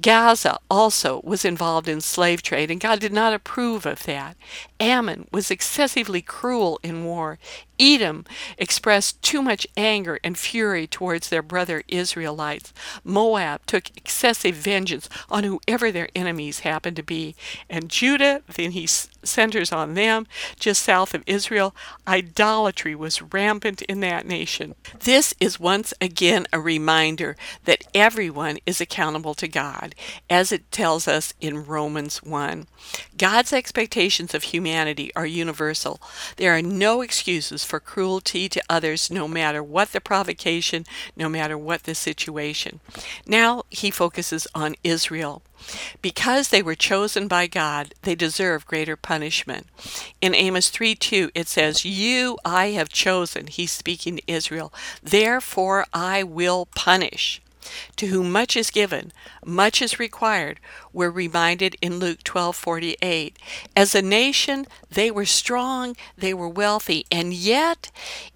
Gaza 0.01 0.59
also 0.69 1.21
was 1.23 1.45
involved 1.45 1.87
in 1.87 2.01
slave 2.01 2.41
trade, 2.41 2.71
and 2.71 2.79
God 2.79 2.99
did 2.99 3.13
not 3.13 3.33
approve 3.33 3.85
of 3.85 4.03
that. 4.03 4.37
Ammon 4.79 5.27
was 5.31 5.51
excessively 5.51 6.21
cruel 6.21 6.79
in 6.83 7.03
war. 7.03 7.37
Edom 7.79 8.25
expressed 8.57 9.21
too 9.21 9.41
much 9.41 9.65
anger 9.77 10.19
and 10.23 10.37
fury 10.37 10.85
towards 10.85 11.29
their 11.29 11.41
brother 11.41 11.83
Israelites. 11.87 12.73
Moab 13.03 13.65
took 13.65 13.95
excessive 13.95 14.55
vengeance 14.55 15.07
on 15.29 15.43
whoever 15.45 15.91
their 15.91 16.09
enemies 16.13 16.59
happened 16.59 16.97
to 16.97 17.03
be. 17.03 17.35
And 17.69 17.89
Judah, 17.89 18.41
then 18.53 18.71
he 18.71 18.85
centers 18.85 19.71
on 19.71 19.93
them, 19.93 20.27
just 20.59 20.83
south 20.83 21.13
of 21.13 21.23
Israel. 21.25 21.73
Idolatry 22.07 22.95
was 22.95 23.21
rampant 23.21 23.81
in 23.83 24.01
that 24.01 24.25
nation. 24.25 24.75
This 24.99 25.33
is 25.39 25.59
once 25.59 25.93
again 26.01 26.47
a 26.51 26.59
reminder 26.59 27.37
that 27.63 27.83
everyone 27.93 28.57
is 28.65 28.81
accountable 28.81 29.33
to 29.35 29.47
God, 29.47 29.88
as 30.29 30.51
it 30.51 30.71
tells 30.71 31.07
us 31.07 31.33
in 31.39 31.65
Romans 31.65 32.23
1. 32.23 32.67
God's 33.17 33.53
expectations 33.53 34.33
of 34.33 34.43
humanity 34.43 35.11
are 35.15 35.25
universal. 35.25 36.01
There 36.37 36.55
are 36.55 36.61
no 36.61 37.01
excuses 37.01 37.63
for 37.63 37.79
cruelty 37.79 38.49
to 38.49 38.63
others, 38.69 39.11
no 39.11 39.27
matter 39.27 39.61
what 39.61 39.91
the 39.91 40.01
provocation, 40.01 40.85
no 41.15 41.29
matter 41.29 41.57
what 41.57 41.83
the 41.83 41.95
situation. 41.95 42.79
Now 43.25 43.63
he 43.69 43.91
focuses 43.91 44.47
on 44.55 44.75
Israel. 44.83 45.41
Because 46.01 46.49
they 46.49 46.61
were 46.61 46.75
chosen 46.75 47.27
by 47.27 47.47
God, 47.47 47.93
they 48.03 48.15
deserve 48.15 48.65
greater 48.65 48.95
punishment. 48.95 49.67
In 50.21 50.33
Amos 50.33 50.69
3 50.69 50.95
2, 50.95 51.31
it 51.35 51.47
says, 51.47 51.85
You 51.85 52.37
I 52.45 52.67
have 52.67 52.89
chosen, 52.89 53.47
he's 53.47 53.71
speaking 53.71 54.17
to 54.17 54.23
Israel, 54.31 54.73
therefore 55.03 55.85
I 55.93 56.23
will 56.23 56.67
punish. 56.75 57.41
To 57.97 58.07
whom 58.07 58.31
much 58.31 58.55
is 58.55 58.71
given, 58.71 59.11
much 59.45 59.81
is 59.81 59.99
required, 59.99 60.59
we're 60.93 61.09
reminded 61.09 61.75
in 61.81 61.99
Luke 61.99 62.23
12:48. 62.23 63.35
As 63.75 63.95
a 63.95 64.01
nation, 64.01 64.67
they 64.89 65.11
were 65.11 65.25
strong, 65.25 65.95
they 66.17 66.33
were 66.33 66.49
wealthy, 66.49 67.05
and 67.11 67.33
yet 67.33 67.91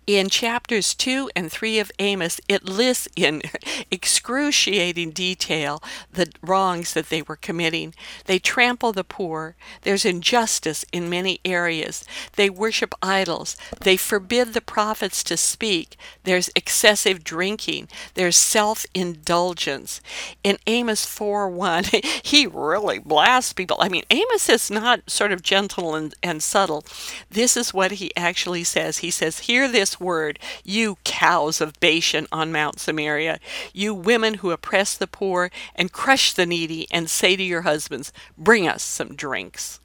in 0.05 0.27
chapters 0.29 0.93
2 0.93 1.31
and 1.36 1.51
3 1.51 1.79
of 1.79 1.91
Amos, 2.00 2.41
it 2.50 2.65
lists 2.65 3.07
in 3.15 3.41
excruciating 3.91 5.12
detail 5.12 5.81
the 6.12 6.29
wrongs 6.41 6.93
that 6.93 7.10
they 7.10 7.22
were 7.22 7.38
committing. 7.38 7.93
They 8.25 8.39
trample 8.39 8.91
the 8.91 9.03
poor. 9.03 9.55
There's 9.83 10.05
injustice 10.05 10.83
in 10.91 11.10
many 11.10 11.39
areas. 11.45 12.03
They 12.36 12.50
worship 12.50 12.93
idols. 13.01 13.55
They 13.79 13.95
forbid 13.95 14.53
the 14.53 14.62
prophets 14.62 15.24
to 15.25 15.38
speak. 15.38 15.95
There's 16.24 16.50
excessive 16.55 17.24
drinking. 17.24 17.88
There's 18.15 18.38
self 18.38 18.86
indulgence. 18.93 20.01
In 20.43 20.57
Amos 20.67 21.05
4 21.05 21.50
1, 21.50 21.86
he 22.24 22.42
really 22.47 23.00
blasts 23.00 23.53
people. 23.53 23.77
I 23.79 23.89
mean, 23.89 24.03
Amos 24.09 24.50
is 24.50 24.71
not 24.71 25.09
sort 25.09 25.31
of 25.31 25.41
gentle 25.41 25.95
and, 25.95 26.13
and 26.23 26.41
subtle. 26.41 26.85
This 27.29 27.57
is 27.57 27.73
what 27.73 27.93
he 27.93 28.15
actually 28.15 28.63
says. 28.63 29.00
He 29.00 29.12
says, 29.12 29.39
Hear 29.39 29.67
this 29.67 30.00
word, 30.00 30.39
you 30.63 30.97
cows 31.03 31.62
of 31.62 31.79
Bashan 31.79 32.27
on 32.31 32.51
Mount 32.51 32.79
Samaria, 32.79 33.39
you 33.73 33.93
women 33.93 34.35
who 34.35 34.51
oppress 34.51 34.95
the 34.95 35.07
poor 35.07 35.51
and 35.75 35.91
crush 35.91 36.33
the 36.33 36.45
needy, 36.45 36.88
and 36.91 37.09
say 37.09 37.35
to 37.35 37.43
your 37.43 37.62
husbands, 37.62 38.12
Bring 38.38 38.67
us 38.67 38.83
some 38.83 39.15
drinks 39.15 39.79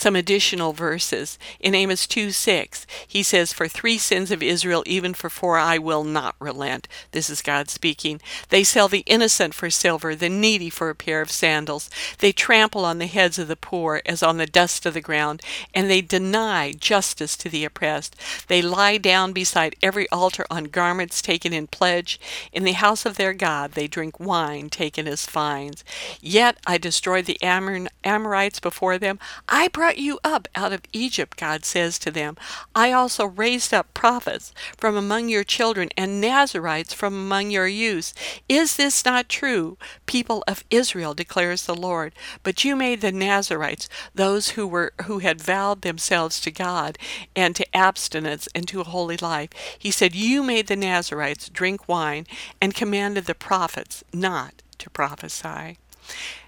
some 0.00 0.16
additional 0.16 0.72
verses. 0.72 1.38
In 1.60 1.74
Amos 1.74 2.06
2 2.06 2.30
6, 2.30 2.86
he 3.06 3.22
says, 3.22 3.52
For 3.52 3.68
three 3.68 3.98
sins 3.98 4.30
of 4.30 4.42
Israel, 4.42 4.82
even 4.86 5.14
for 5.14 5.28
four, 5.30 5.58
I 5.58 5.78
will 5.78 6.04
not 6.04 6.36
relent. 6.38 6.88
This 7.12 7.28
is 7.28 7.42
God 7.42 7.68
speaking. 7.68 8.20
They 8.48 8.64
sell 8.64 8.88
the 8.88 9.04
innocent 9.06 9.54
for 9.54 9.70
silver, 9.70 10.14
the 10.14 10.28
needy 10.28 10.70
for 10.70 10.90
a 10.90 10.94
pair 10.94 11.20
of 11.20 11.30
sandals. 11.30 11.90
They 12.18 12.32
trample 12.32 12.84
on 12.84 12.98
the 12.98 13.06
heads 13.06 13.38
of 13.38 13.48
the 13.48 13.56
poor 13.56 14.02
as 14.06 14.22
on 14.22 14.38
the 14.38 14.46
dust 14.46 14.86
of 14.86 14.94
the 14.94 15.00
ground, 15.00 15.42
and 15.74 15.90
they 15.90 16.00
deny 16.00 16.72
justice 16.72 17.36
to 17.38 17.48
the 17.48 17.64
oppressed. 17.64 18.16
They 18.48 18.62
lie 18.62 18.96
down 18.96 19.32
beside 19.32 19.76
every 19.82 20.08
altar 20.10 20.46
on 20.50 20.64
garments 20.64 21.20
taken 21.22 21.52
in 21.52 21.66
pledge. 21.66 22.18
In 22.52 22.64
the 22.64 22.72
house 22.72 23.04
of 23.04 23.16
their 23.16 23.34
God, 23.34 23.72
they 23.72 23.86
drink 23.86 24.18
wine 24.18 24.70
taken 24.70 25.06
as 25.06 25.26
fines. 25.26 25.84
Yet 26.20 26.58
I 26.66 26.78
destroyed 26.78 27.26
the 27.26 27.40
Amor- 27.42 27.88
Amorites 28.04 28.60
before 28.60 28.98
them. 28.98 29.18
I 29.48 29.68
brought 29.68 29.89
brought 29.90 29.98
you 29.98 30.20
up 30.22 30.46
out 30.54 30.72
of 30.72 30.82
Egypt, 30.92 31.36
God 31.36 31.64
says 31.64 31.98
to 31.98 32.12
them. 32.12 32.36
I 32.76 32.92
also 32.92 33.26
raised 33.26 33.74
up 33.74 33.92
prophets 33.92 34.52
from 34.76 34.96
among 34.96 35.28
your 35.28 35.42
children 35.42 35.88
and 35.96 36.20
Nazarites 36.20 36.94
from 36.94 37.12
among 37.12 37.50
your 37.50 37.66
youths. 37.66 38.14
Is 38.48 38.76
this 38.76 39.04
not 39.04 39.28
true, 39.28 39.78
people 40.06 40.44
of 40.46 40.62
Israel, 40.70 41.12
declares 41.12 41.64
the 41.64 41.74
Lord? 41.74 42.12
But 42.44 42.62
you 42.62 42.76
made 42.76 43.00
the 43.00 43.10
Nazarites, 43.10 43.88
those 44.14 44.50
who 44.50 44.64
were 44.64 44.92
who 45.06 45.18
had 45.18 45.40
vowed 45.40 45.82
themselves 45.82 46.40
to 46.42 46.52
God 46.52 46.96
and 47.34 47.56
to 47.56 47.76
abstinence 47.76 48.48
and 48.54 48.68
to 48.68 48.80
a 48.80 48.84
holy 48.84 49.16
life. 49.16 49.50
He 49.76 49.90
said, 49.90 50.14
You 50.14 50.44
made 50.44 50.68
the 50.68 50.76
Nazarites 50.76 51.48
drink 51.48 51.88
wine 51.88 52.28
and 52.60 52.76
commanded 52.76 53.26
the 53.26 53.34
prophets 53.34 54.04
not 54.12 54.62
to 54.78 54.88
prophesy. 54.88 55.78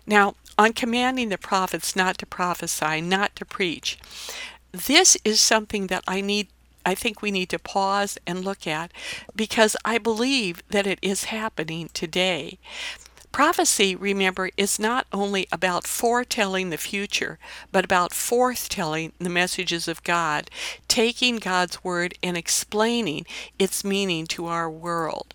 Now, 0.07 0.37
on 0.63 0.73
commanding 0.73 1.29
the 1.29 1.37
prophets 1.39 1.97
not 1.97 2.17
to 2.17 2.25
prophesy, 2.25 3.01
not 3.01 3.35
to 3.35 3.45
preach. 3.45 3.99
This 4.71 5.17
is 5.25 5.41
something 5.41 5.89
that 5.89 6.05
I 6.07 6.21
need 6.21 6.49
I 6.85 6.95
think 6.97 7.23
we 7.23 7.31
need 7.31 7.49
to 7.51 7.61
pause 7.61 8.19
and 8.27 8.45
look 8.45 8.67
at 8.67 8.93
because 9.37 9.77
I 9.85 9.99
believe 9.99 10.65
that 10.69 10.87
it 10.87 10.99
is 11.01 11.25
happening 11.25 11.91
today. 11.95 12.59
Prophecy, 13.31 13.95
remember, 13.95 14.51
is 14.57 14.81
not 14.81 15.07
only 15.13 15.47
about 15.53 15.87
foretelling 15.87 16.71
the 16.71 16.77
future, 16.77 17.39
but 17.71 17.85
about 17.85 18.11
forthtelling 18.11 19.13
the 19.21 19.31
messages 19.31 19.87
of 19.87 20.03
God, 20.03 20.51
taking 20.89 21.37
God's 21.37 21.85
word 21.85 22.15
and 22.21 22.37
explaining 22.37 23.27
its 23.61 23.85
meaning 23.85 24.27
to 24.29 24.47
our 24.47 24.69
world. 24.69 25.35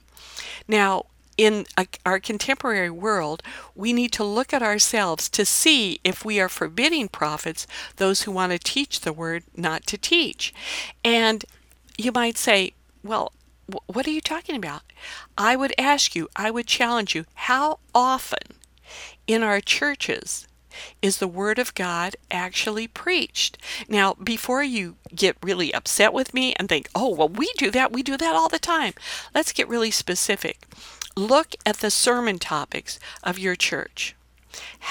Now, 0.68 1.06
in 1.38 1.66
a, 1.78 1.88
our 2.06 2.20
contemporary 2.20 2.90
world, 2.90 3.44
we 3.76 3.94
need 3.94 4.12
to 4.14 4.24
look 4.24 4.54
at 4.54 4.64
ourselves 4.64 5.30
to 5.30 5.46
see 5.46 6.00
if 6.04 6.26
we 6.26 6.40
are 6.40 6.50
forbidding 6.50 7.08
prophets, 7.08 7.68
those 7.98 8.24
who 8.24 8.32
want 8.32 8.52
to 8.52 8.60
teach 8.60 9.02
the 9.02 9.14
word, 9.14 9.44
not 9.56 9.86
to 9.88 9.98
teach. 9.98 10.54
And 11.04 11.46
you 11.98 12.12
might 12.12 12.38
say, 12.38 12.74
well, 13.04 13.32
what 13.86 14.08
are 14.08 14.12
you 14.12 14.22
talking 14.22 14.56
about? 14.56 14.82
I 15.38 15.56
would 15.56 15.74
ask 15.78 16.16
you, 16.16 16.30
I 16.36 16.52
would 16.52 16.68
challenge 16.68 17.16
you, 17.16 17.26
how 17.34 17.80
often 17.94 18.56
in 19.28 19.44
our 19.44 19.60
churches 19.60 20.48
is 21.02 21.18
the 21.18 21.28
Word 21.28 21.60
of 21.60 21.76
God 21.76 22.16
actually 22.32 22.88
preached? 22.88 23.58
Now, 23.90 24.14
before 24.14 24.64
you 24.64 24.96
get 25.14 25.38
really 25.42 25.74
upset 25.74 26.14
with 26.14 26.34
me 26.34 26.54
and 26.56 26.70
think, 26.70 26.90
oh, 26.96 27.10
well, 27.10 27.30
we 27.30 27.52
do 27.58 27.72
that, 27.72 27.92
we 27.92 28.04
do 28.04 28.16
that 28.16 28.36
all 28.36 28.48
the 28.48 28.60
time, 28.60 28.94
let's 29.34 29.52
get 29.52 29.68
really 29.68 29.92
specific. 29.92 30.60
Look 31.18 31.56
at 31.66 31.78
the 31.78 31.90
sermon 31.90 32.38
topics 32.38 33.00
of 33.24 33.40
your 33.40 33.56
church. 33.56 34.16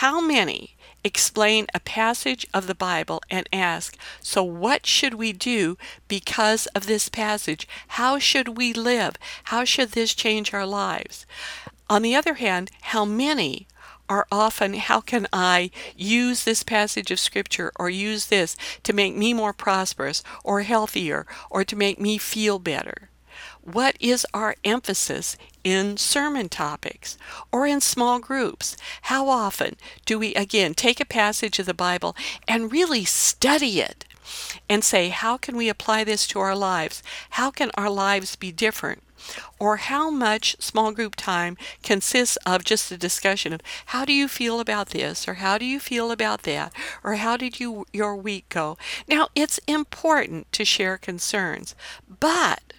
How 0.02 0.20
many 0.20 0.74
explain 1.04 1.68
a 1.72 1.78
passage 1.78 2.44
of 2.52 2.66
the 2.66 2.74
Bible 2.74 3.22
and 3.30 3.48
ask, 3.52 3.96
So 4.20 4.42
what 4.42 4.86
should 4.86 5.14
we 5.14 5.32
do 5.32 5.78
because 6.08 6.66
of 6.74 6.88
this 6.88 7.08
passage? 7.08 7.68
How 7.86 8.18
should 8.18 8.58
we 8.58 8.72
live? 8.72 9.14
How 9.44 9.62
should 9.62 9.92
this 9.92 10.14
change 10.14 10.52
our 10.52 10.66
lives? 10.66 11.26
On 11.88 12.02
the 12.02 12.16
other 12.16 12.34
hand, 12.34 12.72
how 12.80 13.04
many 13.04 13.68
are 14.08 14.26
often, 14.32 14.74
How 14.74 15.00
can 15.00 15.28
I 15.32 15.70
use 15.96 16.42
this 16.42 16.64
passage 16.64 17.12
of 17.12 17.20
Scripture 17.20 17.70
or 17.76 17.88
use 17.88 18.26
this 18.26 18.56
to 18.82 18.92
make 18.92 19.14
me 19.14 19.32
more 19.32 19.52
prosperous 19.52 20.24
or 20.42 20.62
healthier 20.62 21.24
or 21.50 21.62
to 21.62 21.76
make 21.76 22.00
me 22.00 22.18
feel 22.18 22.58
better? 22.58 23.10
What 23.72 23.96
is 23.98 24.24
our 24.32 24.54
emphasis 24.64 25.36
in 25.64 25.96
sermon 25.96 26.48
topics 26.48 27.18
or 27.50 27.66
in 27.66 27.80
small 27.80 28.20
groups? 28.20 28.76
How 29.02 29.28
often 29.28 29.74
do 30.04 30.20
we, 30.20 30.36
again, 30.36 30.72
take 30.72 31.00
a 31.00 31.04
passage 31.04 31.58
of 31.58 31.66
the 31.66 31.74
Bible 31.74 32.14
and 32.46 32.70
really 32.70 33.04
study 33.04 33.80
it 33.80 34.04
and 34.68 34.84
say, 34.84 35.08
how 35.08 35.36
can 35.36 35.56
we 35.56 35.68
apply 35.68 36.04
this 36.04 36.28
to 36.28 36.38
our 36.38 36.54
lives? 36.54 37.02
How 37.30 37.50
can 37.50 37.72
our 37.74 37.90
lives 37.90 38.36
be 38.36 38.52
different? 38.52 39.02
or 39.58 39.78
how 39.78 40.10
much 40.10 40.54
small 40.60 40.92
group 40.92 41.16
time 41.16 41.56
consists 41.82 42.36
of 42.46 42.62
just 42.62 42.92
a 42.92 42.96
discussion 42.96 43.52
of 43.52 43.60
how 43.86 44.04
do 44.04 44.12
you 44.12 44.28
feel 44.28 44.60
about 44.60 44.90
this 44.90 45.26
or 45.26 45.34
how 45.34 45.58
do 45.58 45.64
you 45.64 45.80
feel 45.80 46.12
about 46.12 46.44
that 46.44 46.72
or 47.02 47.14
how 47.14 47.36
did 47.36 47.58
you 47.58 47.84
your 47.92 48.14
week 48.14 48.48
go. 48.50 48.76
Now, 49.08 49.26
it's 49.34 49.58
important 49.66 50.52
to 50.52 50.64
share 50.64 50.96
concerns, 50.96 51.74
but 52.20 52.74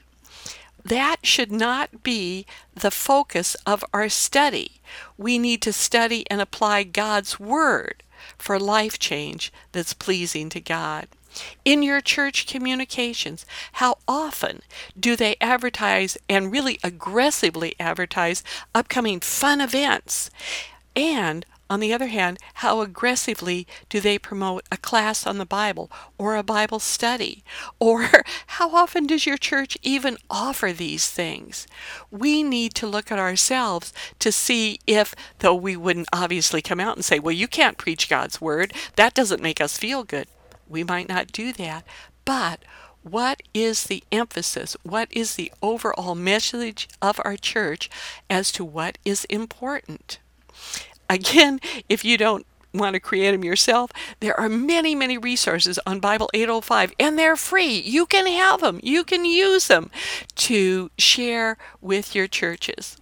that 0.88 1.18
should 1.24 1.52
not 1.52 2.04
be 2.04 2.46
the 2.74 2.92
focus 2.92 3.56
of 3.66 3.84
our 3.94 4.10
study. 4.10 4.82
We 5.18 5.38
need 5.38 5.62
to 5.64 5.74
study 5.74 6.26
and 6.30 6.42
apply 6.42 6.84
God's 6.84 7.40
Word 7.40 8.04
for 8.38 8.60
life 8.60 9.00
change 9.00 9.52
that's 9.72 9.94
pleasing 9.94 10.50
to 10.50 10.60
God. 10.60 11.08
In 11.64 11.84
your 11.84 12.02
church 12.02 12.48
communications, 12.48 13.46
how 13.74 13.98
often 14.08 14.62
do 15.00 15.16
they 15.16 15.36
advertise 15.40 16.18
and 16.28 16.52
really 16.52 16.80
aggressively 16.84 17.76
advertise 17.80 18.44
upcoming 18.74 19.20
fun 19.20 19.62
events? 19.62 20.30
And 20.96 21.46
on 21.70 21.80
the 21.80 21.94
other 21.94 22.08
hand, 22.08 22.38
how 22.56 22.82
aggressively 22.82 23.68
do 23.90 24.00
they 24.00 24.18
promote 24.18 24.64
a 24.72 24.78
class 24.78 25.28
on 25.28 25.38
the 25.38 25.46
Bible 25.46 25.92
or 26.18 26.36
a 26.36 26.44
Bible 26.44 26.80
study? 26.80 27.44
Or 27.80 28.10
how 28.48 28.76
often 28.76 29.08
does 29.08 29.26
your 29.26 29.38
church 29.38 29.78
even 29.82 30.18
offer 30.30 30.72
these 30.72 31.10
things? 31.10 31.68
We 32.10 32.44
need 32.44 32.74
to 32.76 32.88
look 32.88 33.12
at 33.12 33.20
ourselves 33.20 33.94
to 34.20 34.32
see 34.32 34.80
if, 34.88 35.14
though 35.40 35.56
we 35.56 35.76
wouldn't 35.76 36.10
obviously 36.14 36.62
come 36.62 36.80
out 36.80 36.96
and 36.96 37.06
say, 37.06 37.20
well, 37.20 37.36
you 37.36 37.48
can't 37.48 37.78
preach 37.78 38.10
God's 38.10 38.40
word, 38.40 38.74
that 38.96 39.14
doesn't 39.14 39.42
make 39.42 39.62
us 39.62 39.78
feel 39.78 40.04
good. 40.04 40.28
We 40.68 40.84
might 40.84 41.10
not 41.10 41.32
do 41.32 41.54
that. 41.54 41.86
But 42.26 42.60
what 43.04 43.42
is 43.54 43.86
the 43.86 44.04
emphasis? 44.12 44.76
What 44.84 45.08
is 45.12 45.36
the 45.36 45.52
overall 45.62 46.16
message 46.16 46.90
of 47.02 47.22
our 47.24 47.38
church 47.38 47.90
as 48.30 48.52
to 48.54 48.66
what 48.66 48.98
is 49.06 49.26
important? 49.26 50.20
Again, 51.10 51.60
if 51.90 52.04
you 52.04 52.18
don't 52.18 52.46
want 52.74 52.94
to 52.94 53.00
create 53.00 53.32
them 53.32 53.44
yourself, 53.44 53.92
there 54.20 54.40
are 54.40 54.50
many, 54.50 54.94
many 54.94 55.18
resources 55.18 55.80
on 55.86 56.00
Bible 56.00 56.30
805, 56.34 56.94
and 57.00 57.18
they're 57.18 57.36
free. 57.36 57.80
You 57.80 58.06
can 58.06 58.28
have 58.28 58.62
them, 58.62 58.80
you 58.84 59.04
can 59.04 59.26
use 59.26 59.68
them 59.68 59.90
to 60.36 60.92
share 60.98 61.58
with 61.82 62.14
your 62.14 62.28
churches. 62.28 62.98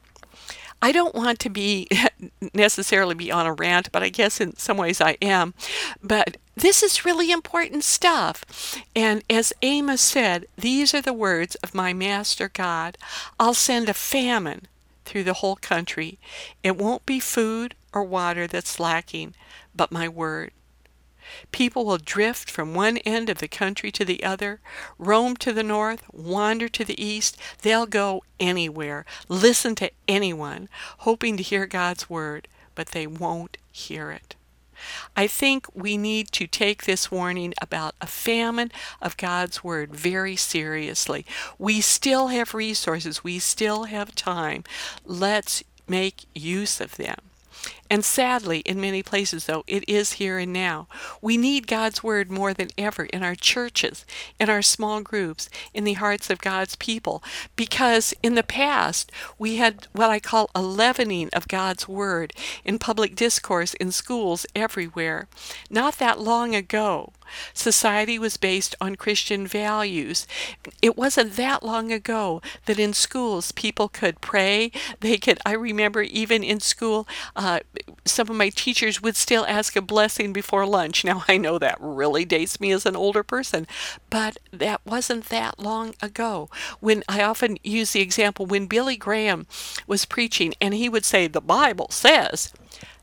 I 0.82 0.92
don't 0.92 1.16
want 1.16 1.40
to 1.40 1.50
be 1.50 1.88
necessarily 2.54 3.16
be 3.16 3.32
on 3.32 3.48
a 3.48 3.54
rant, 3.54 3.92
but 3.92 4.04
I 4.04 4.10
guess 4.10 4.40
in 4.40 4.56
some 4.56 4.78
ways 4.78 5.02
I 5.02 5.18
am. 5.22 5.54
But 6.04 6.38
this 6.56 6.84
is 6.84 7.06
really 7.06 7.32
important 7.32 7.84
stuff. 7.84 8.46
And 8.96 9.24
as 9.30 9.52
Amos 9.62 10.02
said, 10.02 10.46
these 10.58 10.94
are 10.94 11.02
the 11.02 11.14
words 11.14 11.56
of 11.56 11.76
my 11.76 11.94
master 11.94 12.50
God. 12.50 12.98
I'll 13.40 13.54
send 13.54 13.90
a 13.90 13.94
famine 13.94 14.68
through 15.06 15.24
the 15.24 15.34
whole 15.34 15.56
country. 15.56 16.20
It 16.64 16.76
won't 16.76 17.06
be 17.06 17.20
food 17.20 17.76
or 17.94 18.04
water 18.04 18.48
that's 18.48 18.80
lacking, 18.80 19.36
but 19.74 19.92
my 19.92 20.08
word. 20.10 20.52
People 21.52 21.86
will 21.86 21.98
drift 21.98 22.52
from 22.52 22.74
one 22.74 22.98
end 22.98 23.30
of 23.30 23.40
the 23.40 23.48
country 23.48 23.92
to 23.92 24.06
the 24.06 24.24
other, 24.24 24.60
roam 25.00 25.36
to 25.38 25.52
the 25.52 25.64
north, 25.64 26.04
wander 26.12 26.70
to 26.70 26.86
the 26.86 27.04
east. 27.04 27.38
They'll 27.62 27.88
go 27.88 28.24
anywhere, 28.40 29.06
listen 29.28 29.76
to 29.76 29.92
anyone, 30.08 30.70
hoping 31.00 31.38
to 31.38 31.44
hear 31.44 31.66
God's 31.66 32.10
word, 32.10 32.48
but 32.76 32.88
they 32.88 33.08
won't 33.08 33.58
hear 33.72 34.12
it. 34.12 34.36
I 35.16 35.28
think 35.28 35.68
we 35.74 35.98
need 35.98 36.32
to 36.34 36.48
take 36.48 36.86
this 36.86 37.12
warning 37.12 37.54
about 37.62 37.96
a 38.02 38.08
famine 38.08 38.72
of 39.02 39.18
God's 39.18 39.64
Word 39.64 39.96
very 39.96 40.36
seriously. 40.36 41.26
We 41.58 41.82
still 41.82 42.28
have 42.28 42.54
resources, 42.54 43.24
we 43.24 43.40
still 43.40 43.84
have 43.86 44.16
time. 44.16 44.64
Let's 45.06 45.64
make 45.88 46.26
use 46.34 46.82
of 46.82 46.98
them. 46.98 47.18
And 47.90 48.04
sadly, 48.04 48.60
in 48.60 48.82
many 48.82 49.04
places, 49.04 49.46
though, 49.46 49.64
it 49.68 49.88
is 49.88 50.14
here 50.14 50.40
and 50.40 50.52
now. 50.52 50.88
We 51.22 51.38
need 51.38 51.68
God's 51.68 52.04
Word 52.04 52.32
more 52.32 52.54
than 52.54 52.70
ever 52.78 53.06
in 53.06 53.24
our 53.24 53.36
churches, 53.36 54.06
in 54.40 54.50
our 54.50 54.64
small 54.64 55.02
groups, 55.02 55.50
in 55.74 55.84
the 55.84 55.94
hearts 55.94 56.30
of 56.30 56.42
God's 56.42 56.76
people, 56.76 57.24
because 57.56 58.14
in 58.24 58.34
the 58.34 58.44
past 58.44 59.12
we 59.38 59.58
had 59.58 59.88
what 59.94 60.10
I 60.10 60.20
call 60.20 60.50
a 60.56 60.62
leavening 60.62 61.30
of 61.34 61.48
God's 61.48 61.88
Word 61.88 62.34
in 62.64 62.80
public 62.80 63.16
discourse 63.16 63.76
in 63.76 63.92
schools 63.92 64.48
everywhere. 64.56 65.28
Not 65.70 66.00
that 66.00 66.20
long 66.20 66.56
ago, 66.56 67.14
society 67.54 68.18
was 68.20 68.38
based 68.38 68.76
on 68.80 68.96
Christian 68.96 69.48
values. 69.48 70.28
It 70.82 70.98
wasn't 70.98 71.36
that 71.36 71.64
long 71.64 71.92
ago 71.92 72.42
that 72.66 72.80
in 72.80 72.94
schools 72.94 73.52
people 73.52 73.90
could 73.90 74.22
pray. 74.22 74.72
They 75.00 75.18
could, 75.18 75.40
I 75.46 75.54
remember 75.54 76.02
even 76.02 76.44
in 76.44 76.60
school, 76.60 77.08
uh, 77.36 77.60
some 78.06 78.30
of 78.30 78.36
my 78.36 78.50
teachers 78.50 79.02
would 79.02 79.16
still 79.16 79.46
ask 79.48 79.76
a 79.76 79.82
blessing 79.82 80.32
before 80.32 80.66
lunch. 80.66 81.04
Now, 81.04 81.24
I 81.28 81.38
know 81.38 81.58
that 81.60 81.78
really 81.80 82.26
dates 82.26 82.60
me 82.60 82.72
as 82.72 82.86
an 82.86 82.96
older 82.96 83.24
person, 83.24 83.68
but 84.10 84.38
that 84.52 84.82
wasn't 84.86 85.26
that 85.26 85.60
long 85.60 85.96
ago. 86.02 86.50
When 86.80 87.04
I 87.10 87.24
often 87.24 87.58
use 87.64 87.92
the 87.92 88.02
example 88.02 88.46
when 88.46 88.68
Billy 88.68 88.96
Graham 88.96 89.48
was 89.88 90.06
preaching 90.06 90.54
and 90.62 90.74
he 90.74 90.88
would 90.88 91.06
say, 91.06 91.28
The 91.28 91.42
Bible 91.42 91.88
says, 91.90 92.54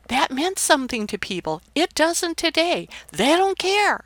that 0.07 0.31
meant 0.31 0.59
something 0.59 1.07
to 1.07 1.17
people. 1.17 1.61
It 1.75 1.95
doesn't 1.95 2.37
today. 2.37 2.87
They 3.11 3.35
don't 3.37 3.57
care. 3.57 4.05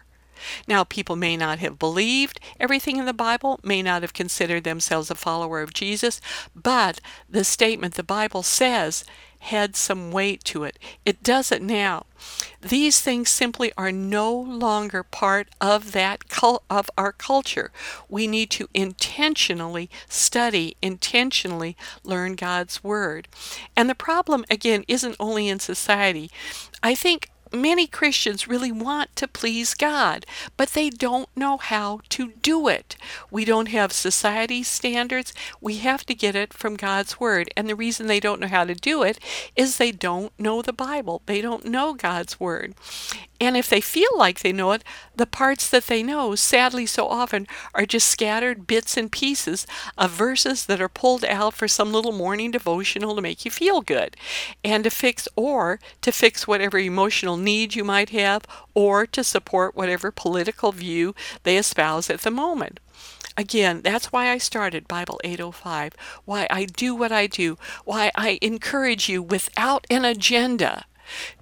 Now, 0.68 0.84
people 0.84 1.16
may 1.16 1.36
not 1.36 1.60
have 1.60 1.80
believed 1.80 2.40
everything 2.60 2.98
in 2.98 3.06
the 3.06 3.14
Bible, 3.14 3.60
may 3.64 3.82
not 3.82 4.04
have 4.04 4.14
considered 4.14 4.64
themselves 4.64 5.10
a 5.10 5.16
follower 5.16 5.62
of 5.62 5.74
Jesus, 5.74 6.22
but 6.56 7.02
the 7.28 7.44
statement 7.44 7.96
the 7.96 8.04
Bible 8.04 8.44
says 8.44 9.04
had 9.40 9.76
some 9.76 10.12
weight 10.12 10.44
to 10.46 10.64
it. 10.64 10.78
It 11.06 11.24
doesn't 11.24 11.66
now. 11.66 12.06
These 12.62 13.02
things 13.02 13.30
simply 13.30 13.72
are 13.78 13.92
no 13.92 14.34
longer 14.34 15.04
part 15.04 15.50
of 15.62 15.92
that 15.92 16.28
cul- 16.30 16.64
of 16.70 16.90
our 16.98 17.12
culture. 17.12 17.72
We 18.10 18.28
need 18.28 18.50
to 18.52 18.70
intentionally 18.74 19.90
study, 20.10 20.76
intentionally 20.82 21.78
learn 22.04 22.36
God's 22.36 22.84
word. 22.84 23.28
And 23.76 23.90
the 23.90 23.96
problem 23.96 24.46
again 24.50 24.84
isn't 24.88 25.16
only 25.20 25.48
in 25.48 25.60
society. 25.60 26.32
I 26.82 26.96
think 26.96 27.30
many 27.54 27.88
Christians 27.88 28.48
really 28.48 28.72
want 28.72 29.16
to 29.16 29.28
please 29.28 29.74
God, 29.74 30.26
but 30.56 30.70
they 30.70 30.90
don't 30.90 31.30
know 31.36 31.58
how 31.58 32.02
to 32.10 32.34
do 32.42 32.68
it. 32.68 32.96
We 33.32 33.46
don't 33.46 33.70
have 33.70 33.92
society 33.92 34.64
standards. 34.64 35.34
We 35.62 35.78
have 35.78 36.06
to 36.08 36.16
get 36.16 36.36
it 36.36 36.54
from 36.54 36.76
God's 36.76 37.20
Word. 37.20 37.50
And 37.56 37.70
the 37.70 37.76
reason 37.76 38.08
they 38.08 38.20
don't 38.20 38.42
know 38.42 38.48
how 38.48 38.66
to 38.66 38.76
do 38.76 39.04
it 39.04 39.20
is 39.56 39.78
they 39.78 39.92
don't 39.92 40.32
know 40.40 40.62
the 40.62 40.74
Bible, 40.74 41.22
they 41.26 41.42
don't 41.42 41.66
know 41.66 41.94
God's 41.94 42.40
Word. 42.40 42.74
And 43.40 43.56
if 43.56 43.70
they 43.70 43.82
feel 43.82 44.10
like 44.16 44.40
they 44.40 44.52
know 44.52 44.72
it, 44.72 44.84
the 45.16 45.28
parts 45.28 45.70
that 45.70 45.86
they 45.86 46.02
know, 46.02 46.34
sadly 46.34 46.86
so 46.88 47.08
often, 47.08 47.48
are 47.76 47.86
just 47.86 48.08
scattered 48.08 48.66
bits 48.66 48.98
and 48.98 49.12
pieces 49.12 49.68
of 49.98 50.12
verses 50.12 50.66
that 50.66 50.82
are 50.82 50.90
pulled 50.90 51.24
out 51.24 51.54
for 51.54 51.68
some 51.68 51.94
little 51.94 52.12
morning 52.12 52.52
devotional 52.52 53.16
to 53.16 53.22
make 53.22 53.46
you 53.46 53.52
feel 53.52 53.82
good 53.82 54.18
and 54.64 54.84
to 54.84 54.90
fix, 54.90 55.28
or 55.36 55.80
to 56.02 56.12
fix 56.12 56.48
whatever 56.48 56.80
emotional 56.80 57.38
need 57.38 57.76
you 57.76 57.84
might 57.84 58.10
have, 58.10 58.44
or 58.74 59.06
to 59.06 59.24
support 59.24 59.76
whatever 59.76 60.12
political 60.12 60.72
view 60.72 61.14
they 61.44 61.58
espouse 61.58 62.10
at 62.10 62.22
the 62.22 62.32
moment. 62.32 62.80
Again, 63.38 63.82
that's 63.84 64.12
why 64.12 64.32
I 64.32 64.40
started 64.40 64.88
Bible 64.88 65.22
805, 65.24 65.94
why 66.26 66.48
I 66.50 66.66
do 66.66 66.96
what 66.96 67.12
I 67.12 67.28
do, 67.28 67.60
why 67.86 68.10
I 68.16 68.40
encourage 68.42 69.08
you 69.08 69.22
without 69.22 69.86
an 69.92 70.06
agenda 70.06 70.86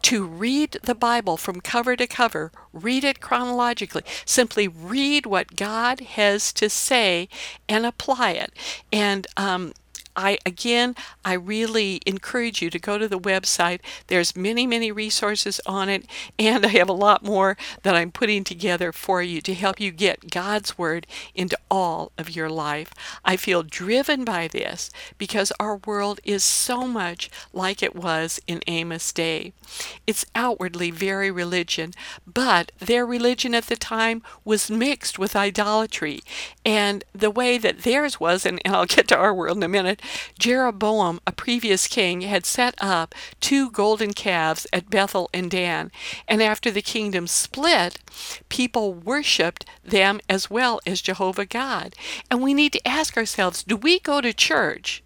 to 0.03 0.25
read 0.25 0.77
the 0.83 0.95
Bible 0.95 1.37
from 1.37 1.61
cover 1.61 1.95
to 1.95 2.07
cover, 2.07 2.51
read 2.73 3.03
it 3.03 3.19
chronologically, 3.19 4.03
simply 4.25 4.67
read 4.67 5.25
what 5.25 5.55
God 5.55 5.99
has 6.01 6.51
to 6.53 6.69
say 6.69 7.29
and 7.67 7.85
apply 7.85 8.31
it. 8.31 8.53
And 8.91 9.27
um, 9.37 9.73
I 10.15 10.37
again, 10.45 10.95
I 11.23 11.33
really 11.33 12.01
encourage 12.05 12.61
you 12.61 12.69
to 12.69 12.79
go 12.79 12.97
to 12.97 13.07
the 13.07 13.19
website. 13.19 13.79
There's 14.07 14.35
many, 14.35 14.65
many 14.67 14.91
resources 14.91 15.59
on 15.65 15.89
it, 15.89 16.05
and 16.39 16.65
I 16.65 16.69
have 16.69 16.89
a 16.89 16.93
lot 16.93 17.23
more 17.23 17.57
that 17.83 17.95
I'm 17.95 18.11
putting 18.11 18.43
together 18.43 18.91
for 18.91 19.21
you 19.21 19.41
to 19.41 19.53
help 19.53 19.79
you 19.79 19.91
get 19.91 20.31
God's 20.31 20.77
word 20.77 21.07
into 21.33 21.57
all 21.69 22.11
of 22.17 22.35
your 22.35 22.49
life. 22.49 22.93
I 23.23 23.35
feel 23.37 23.63
driven 23.63 24.23
by 24.23 24.47
this 24.47 24.89
because 25.17 25.51
our 25.59 25.77
world 25.77 26.19
is 26.23 26.43
so 26.43 26.87
much 26.87 27.29
like 27.53 27.81
it 27.83 27.95
was 27.95 28.39
in 28.47 28.61
Amos' 28.67 29.11
day. 29.11 29.53
It's 30.07 30.25
outwardly 30.35 30.91
very 30.91 31.31
religion, 31.31 31.93
but 32.25 32.71
their 32.79 33.05
religion 33.05 33.53
at 33.55 33.65
the 33.65 33.75
time 33.75 34.21
was 34.43 34.69
mixed 34.69 35.19
with 35.19 35.35
idolatry. 35.35 36.21
And 36.65 37.03
the 37.13 37.31
way 37.31 37.57
that 37.57 37.79
theirs 37.79 38.19
was, 38.19 38.45
and, 38.45 38.61
and 38.63 38.75
I'll 38.75 38.85
get 38.85 39.07
to 39.09 39.17
our 39.17 39.33
world 39.33 39.57
in 39.57 39.63
a 39.63 39.67
minute, 39.67 40.01
Jeroboam, 40.39 41.19
a 41.25 41.31
previous 41.31 41.87
king, 41.87 42.21
had 42.21 42.45
set 42.45 42.75
up 42.79 43.15
two 43.39 43.71
golden 43.71 44.13
calves 44.13 44.67
at 44.73 44.89
Bethel 44.89 45.29
and 45.33 45.49
Dan, 45.49 45.91
and 46.27 46.41
after 46.41 46.71
the 46.71 46.81
kingdom 46.81 47.27
split, 47.27 47.99
people 48.49 48.93
worshiped 48.93 49.65
them 49.83 50.19
as 50.29 50.49
well 50.49 50.79
as 50.85 51.01
Jehovah 51.01 51.45
God. 51.45 51.95
And 52.29 52.41
we 52.41 52.53
need 52.53 52.73
to 52.73 52.87
ask 52.87 53.17
ourselves 53.17 53.63
do 53.63 53.75
we 53.75 53.99
go 53.99 54.21
to 54.21 54.33
church? 54.33 55.03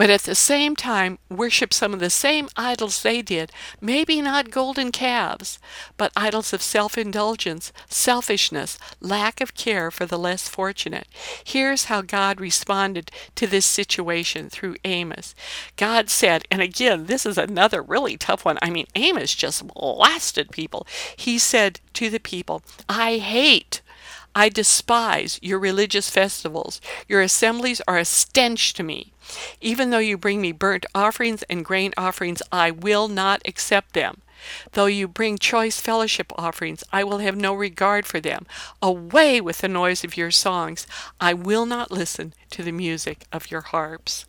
But 0.00 0.08
at 0.08 0.22
the 0.22 0.34
same 0.34 0.74
time 0.74 1.18
worship 1.28 1.74
some 1.74 1.92
of 1.92 2.00
the 2.00 2.08
same 2.08 2.48
idols 2.56 3.02
they 3.02 3.20
did, 3.20 3.52
maybe 3.82 4.22
not 4.22 4.50
golden 4.50 4.90
calves, 4.90 5.58
but 5.98 6.10
idols 6.16 6.54
of 6.54 6.62
self 6.62 6.96
indulgence, 6.96 7.70
selfishness, 7.86 8.78
lack 9.02 9.42
of 9.42 9.52
care 9.52 9.90
for 9.90 10.06
the 10.06 10.18
less 10.18 10.48
fortunate. 10.48 11.06
Here's 11.44 11.84
how 11.84 12.00
God 12.00 12.40
responded 12.40 13.10
to 13.34 13.46
this 13.46 13.66
situation 13.66 14.48
through 14.48 14.76
Amos. 14.86 15.34
God 15.76 16.08
said, 16.08 16.46
and 16.50 16.62
again, 16.62 17.04
this 17.04 17.26
is 17.26 17.36
another 17.36 17.82
really 17.82 18.16
tough 18.16 18.42
one. 18.42 18.56
I 18.62 18.70
mean, 18.70 18.86
Amos 18.94 19.34
just 19.34 19.68
blasted 19.68 20.50
people. 20.50 20.86
He 21.14 21.38
said 21.38 21.78
to 21.92 22.08
the 22.08 22.20
people, 22.20 22.62
I 22.88 23.18
hate 23.18 23.82
I 24.34 24.48
despise 24.48 25.40
your 25.42 25.58
religious 25.58 26.08
festivals. 26.08 26.80
Your 27.08 27.20
assemblies 27.20 27.82
are 27.88 27.98
a 27.98 28.04
stench 28.04 28.74
to 28.74 28.82
me. 28.82 29.12
Even 29.60 29.90
though 29.90 29.98
you 29.98 30.16
bring 30.16 30.40
me 30.40 30.52
burnt 30.52 30.86
offerings 30.94 31.42
and 31.44 31.64
grain 31.64 31.92
offerings, 31.96 32.42
I 32.52 32.70
will 32.70 33.08
not 33.08 33.42
accept 33.46 33.92
them. 33.92 34.22
Though 34.72 34.86
you 34.86 35.06
bring 35.06 35.38
choice 35.38 35.80
fellowship 35.80 36.32
offerings, 36.36 36.82
I 36.92 37.04
will 37.04 37.18
have 37.18 37.36
no 37.36 37.52
regard 37.54 38.06
for 38.06 38.20
them. 38.20 38.46
Away 38.80 39.40
with 39.40 39.58
the 39.58 39.68
noise 39.68 40.04
of 40.04 40.16
your 40.16 40.30
songs. 40.30 40.86
I 41.20 41.34
will 41.34 41.66
not 41.66 41.90
listen 41.90 42.34
to 42.50 42.62
the 42.62 42.72
music 42.72 43.26
of 43.32 43.50
your 43.50 43.60
harps. 43.60 44.24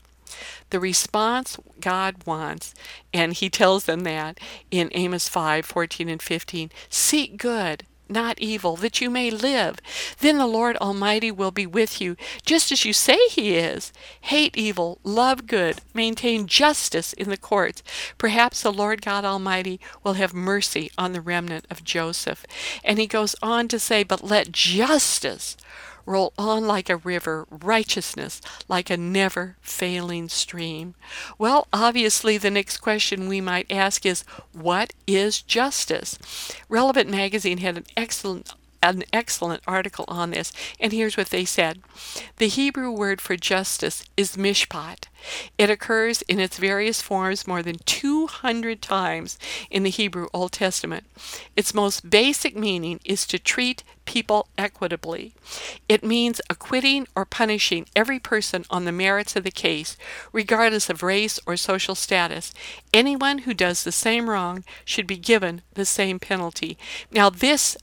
The 0.70 0.80
response 0.80 1.58
God 1.80 2.26
wants, 2.26 2.74
and 3.14 3.34
he 3.34 3.50
tells 3.50 3.86
them 3.86 4.02
that 4.02 4.40
in 4.70 4.90
Amos 4.94 5.28
5 5.28 5.66
14 5.66 6.10
and 6.10 6.22
15 6.22 6.72
seek 6.90 7.38
good 7.38 7.86
not 8.12 8.40
evil, 8.40 8.76
that 8.78 9.02
you 9.02 9.10
may 9.10 9.32
live. 9.32 9.78
Then 10.20 10.38
the 10.38 10.48
Lord 10.48 10.78
Almighty 10.78 11.32
will 11.32 11.52
be 11.52 11.66
with 11.66 12.02
you, 12.02 12.16
just 12.46 12.72
as 12.72 12.86
you 12.86 12.94
say 12.94 13.18
He 13.30 13.56
is. 13.56 13.92
Hate 14.22 14.56
evil, 14.58 15.00
love 15.04 15.48
good, 15.48 15.78
maintain 15.94 16.48
justice 16.48 17.14
in 17.14 17.30
the 17.30 17.38
courts. 17.38 17.82
Perhaps 18.18 18.62
the 18.62 18.74
Lord 18.74 19.02
God 19.02 19.26
Almighty 19.26 19.80
will 20.04 20.14
have 20.14 20.34
mercy 20.34 20.92
on 20.98 21.14
the 21.14 21.22
remnant 21.22 21.66
of 21.70 21.84
Joseph. 21.84 22.46
And 22.84 23.00
he 23.00 23.08
goes 23.08 23.36
on 23.42 23.68
to 23.70 23.80
say, 23.80 24.04
But 24.04 24.24
let 24.24 24.52
justice 24.52 25.58
roll 26.06 26.34
on 26.38 26.68
like 26.68 26.90
a 26.90 26.98
river, 26.98 27.48
righteousness 27.50 28.42
like 28.68 28.90
a 28.90 28.98
never 28.98 29.58
failing 29.62 30.30
stream. 30.30 30.96
Well, 31.38 31.68
obviously, 31.72 32.38
the 32.38 32.52
next 32.52 32.78
question 32.78 33.28
we 33.28 33.42
might 33.42 33.72
ask 33.72 34.06
is 34.06 34.24
what 34.54 34.94
is 35.08 35.42
justice? 35.42 36.18
Relevant 36.70 37.10
Magazine 37.10 37.60
had 37.60 37.78
an 37.78 37.86
excellent 37.96 38.54
an 38.84 39.04
excellent 39.14 39.62
article 39.68 40.06
on 40.08 40.32
this, 40.32 40.52
and 40.80 40.92
here's 40.92 41.18
what 41.18 41.30
they 41.30 41.46
said. 41.46 41.82
The 42.38 42.48
Hebrew 42.48 42.92
word 42.92 43.22
for 43.22 43.36
justice 43.36 44.04
is 44.18 44.36
mishpat. 44.36 45.06
It 45.58 45.70
occurs 45.70 46.24
in 46.24 46.40
its 46.40 46.58
various 46.58 47.02
forms 47.02 47.46
more 47.46 47.62
than 47.62 47.78
200 47.86 48.82
times 48.82 49.38
in 49.70 49.84
the 49.84 49.90
Hebrew 49.90 50.28
Old 50.34 50.54
Testament. 50.54 51.06
Its 51.56 51.74
most 51.74 52.10
basic 52.10 52.56
meaning 52.56 53.00
is 53.06 53.28
to 53.28 53.38
treat 53.38 53.84
people 54.12 54.50
equitably. 54.58 55.34
It 55.88 56.04
means 56.04 56.42
acquitting 56.50 57.08
or 57.16 57.24
punishing 57.24 57.86
every 57.96 58.20
person 58.20 58.66
on 58.70 58.84
the 58.84 58.92
merits 58.92 59.38
of 59.38 59.46
the 59.46 59.52
case, 59.52 59.96
regardless 60.34 60.90
of 60.90 61.02
race 61.02 61.40
or 61.46 61.56
social 61.56 61.96
status. 61.96 62.54
Anyone 62.94 63.40
who 63.40 63.54
does 63.54 63.86
the 63.86 63.92
same 63.94 64.30
wrong 64.30 64.66
should 64.84 65.08
be 65.08 65.16
given 65.16 65.62
the 65.76 65.86
same 65.86 66.20
penalty. 66.20 66.78
Now, 67.10 67.30
this 67.30 67.78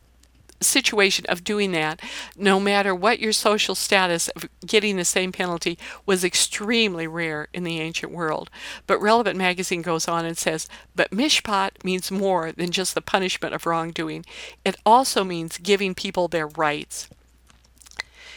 situation 0.60 1.24
of 1.28 1.44
doing 1.44 1.72
that, 1.72 2.00
no 2.36 2.58
matter 2.58 2.94
what 2.94 3.20
your 3.20 3.32
social 3.32 3.74
status 3.74 4.28
of 4.28 4.48
getting 4.66 4.96
the 4.96 5.04
same 5.04 5.32
penalty, 5.32 5.78
was 6.06 6.24
extremely 6.24 7.06
rare 7.06 7.48
in 7.52 7.64
the 7.64 7.80
ancient 7.80 8.12
world. 8.12 8.50
But 8.86 9.00
Relevant 9.00 9.36
Magazine 9.36 9.82
goes 9.82 10.08
on 10.08 10.24
and 10.24 10.36
says, 10.36 10.68
but 10.94 11.10
mishpat 11.10 11.84
means 11.84 12.10
more 12.10 12.52
than 12.52 12.70
just 12.70 12.94
the 12.94 13.00
punishment 13.00 13.54
of 13.54 13.66
wrongdoing. 13.66 14.24
It 14.64 14.76
also 14.84 15.24
means 15.24 15.58
giving 15.58 15.94
people 15.94 16.28
their 16.28 16.48
rights. 16.48 17.08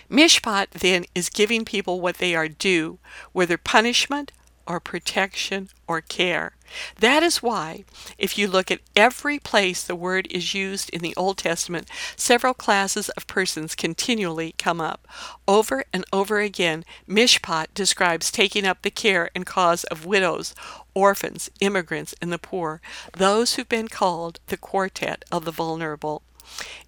Mishpat 0.09 0.71
then 0.71 1.05
is 1.15 1.29
giving 1.29 1.63
people 1.63 2.01
what 2.01 2.17
they 2.17 2.35
are 2.35 2.49
due, 2.49 2.99
whether 3.31 3.57
punishment 3.57 4.31
or 4.71 4.79
protection 4.79 5.67
or 5.85 5.99
care. 5.99 6.53
That 7.01 7.23
is 7.23 7.43
why, 7.43 7.83
if 8.17 8.37
you 8.37 8.47
look 8.47 8.71
at 8.71 8.79
every 8.95 9.37
place 9.37 9.83
the 9.83 9.97
word 9.97 10.27
is 10.31 10.53
used 10.53 10.89
in 10.91 11.01
the 11.01 11.13
Old 11.17 11.37
Testament, 11.39 11.89
several 12.15 12.53
classes 12.53 13.09
of 13.09 13.27
persons 13.27 13.75
continually 13.75 14.55
come 14.57 14.79
up. 14.79 15.05
Over 15.45 15.83
and 15.91 16.05
over 16.13 16.39
again, 16.39 16.85
Mishpat 17.05 17.73
describes 17.73 18.31
taking 18.31 18.65
up 18.65 18.81
the 18.81 18.91
care 18.91 19.29
and 19.35 19.45
cause 19.45 19.83
of 19.85 20.05
widows, 20.05 20.55
orphans, 20.93 21.51
immigrants, 21.59 22.15
and 22.21 22.31
the 22.31 22.39
poor, 22.39 22.79
those 23.11 23.55
who've 23.55 23.67
been 23.67 23.89
called 23.89 24.39
the 24.47 24.55
quartet 24.55 25.25
of 25.33 25.43
the 25.43 25.51
vulnerable. 25.51 26.23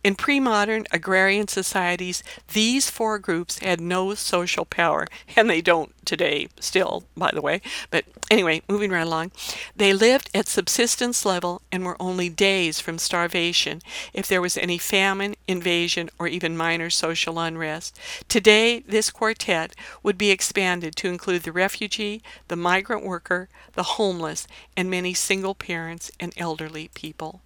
In 0.04 0.16
pre 0.16 0.40
modern 0.40 0.86
agrarian 0.92 1.48
societies, 1.48 2.24
these 2.54 2.90
four 2.90 3.20
groups 3.20 3.60
had 3.60 3.80
no 3.82 4.14
social 4.16 4.66
power, 4.66 5.08
and 5.36 5.50
they 5.50 5.62
don't 5.62 5.94
today, 6.06 6.50
still, 6.60 7.06
by 7.16 7.32
the 7.34 7.42
way. 7.42 7.62
But 7.90 8.06
anyway, 8.30 8.62
moving 8.68 8.92
right 8.92 9.08
along. 9.08 9.32
They 9.76 9.94
lived 9.94 10.30
at 10.34 10.48
subsistence 10.48 11.26
level 11.26 11.62
and 11.72 11.86
were 11.86 12.02
only 12.02 12.30
days 12.30 12.80
from 12.80 12.98
starvation 12.98 13.82
if 14.14 14.28
there 14.28 14.42
was 14.42 14.58
any 14.58 14.78
famine, 14.78 15.36
invasion, 15.48 16.10
or 16.20 16.28
even 16.28 16.58
minor 16.58 16.90
social 16.90 17.40
unrest. 17.40 17.98
Today, 18.28 18.80
this 18.80 19.10
quartet 19.10 19.76
would 20.02 20.18
be 20.18 20.32
expanded 20.32 20.96
to 20.98 21.08
include 21.10 21.44
the 21.44 21.52
refugee, 21.52 22.22
the 22.48 22.56
migrant 22.56 23.06
worker, 23.06 23.50
the 23.74 23.84
homeless, 23.84 24.48
and 24.76 24.90
many 24.90 25.14
single 25.14 25.56
parents 25.56 26.12
and 26.20 26.34
elderly 26.38 26.90
people. 26.94 27.42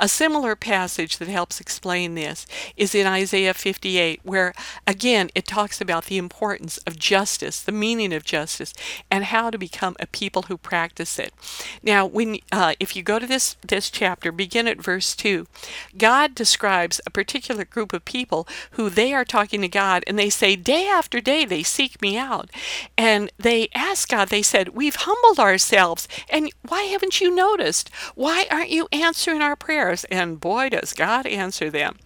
A 0.00 0.06
similar 0.08 0.54
passage 0.54 1.18
that 1.18 1.26
helps 1.26 1.60
explain 1.60 2.14
this 2.14 2.46
is 2.76 2.94
in 2.94 3.04
Isaiah 3.04 3.52
58, 3.52 4.20
where 4.22 4.54
again 4.86 5.28
it 5.34 5.44
talks 5.44 5.80
about 5.80 6.04
the 6.04 6.18
importance 6.18 6.78
of 6.78 6.96
justice, 6.96 7.60
the 7.60 7.72
meaning 7.72 8.12
of 8.12 8.24
justice, 8.24 8.72
and 9.10 9.24
how 9.24 9.50
to 9.50 9.58
become 9.58 9.96
a 9.98 10.06
people 10.06 10.42
who 10.42 10.56
practice 10.56 11.18
it. 11.18 11.34
Now, 11.82 12.06
when 12.06 12.38
uh, 12.52 12.74
if 12.78 12.94
you 12.94 13.02
go 13.02 13.18
to 13.18 13.26
this 13.26 13.56
this 13.66 13.90
chapter, 13.90 14.30
begin 14.30 14.68
at 14.68 14.80
verse 14.80 15.16
two, 15.16 15.48
God 15.96 16.32
describes 16.32 17.00
a 17.04 17.10
particular 17.10 17.64
group 17.64 17.92
of 17.92 18.04
people 18.04 18.46
who 18.72 18.90
they 18.90 19.12
are 19.12 19.24
talking 19.24 19.62
to 19.62 19.68
God, 19.68 20.04
and 20.06 20.16
they 20.16 20.30
say 20.30 20.54
day 20.54 20.86
after 20.86 21.20
day 21.20 21.44
they 21.44 21.64
seek 21.64 22.00
me 22.00 22.16
out, 22.16 22.50
and 22.96 23.32
they 23.36 23.68
ask 23.74 24.08
God. 24.08 24.28
They 24.28 24.42
said, 24.42 24.76
"We've 24.76 24.94
humbled 24.94 25.40
ourselves, 25.40 26.06
and 26.28 26.52
why 26.62 26.84
haven't 26.84 27.20
you 27.20 27.34
noticed? 27.34 27.90
Why 28.14 28.46
aren't 28.48 28.70
you 28.70 28.86
answering 28.92 29.42
our 29.42 29.56
prayer?" 29.56 29.87
Prayers, 29.88 30.04
and 30.04 30.38
boy, 30.38 30.68
does 30.68 30.92
God 30.92 31.26
answer 31.26 31.70
them. 31.70 31.96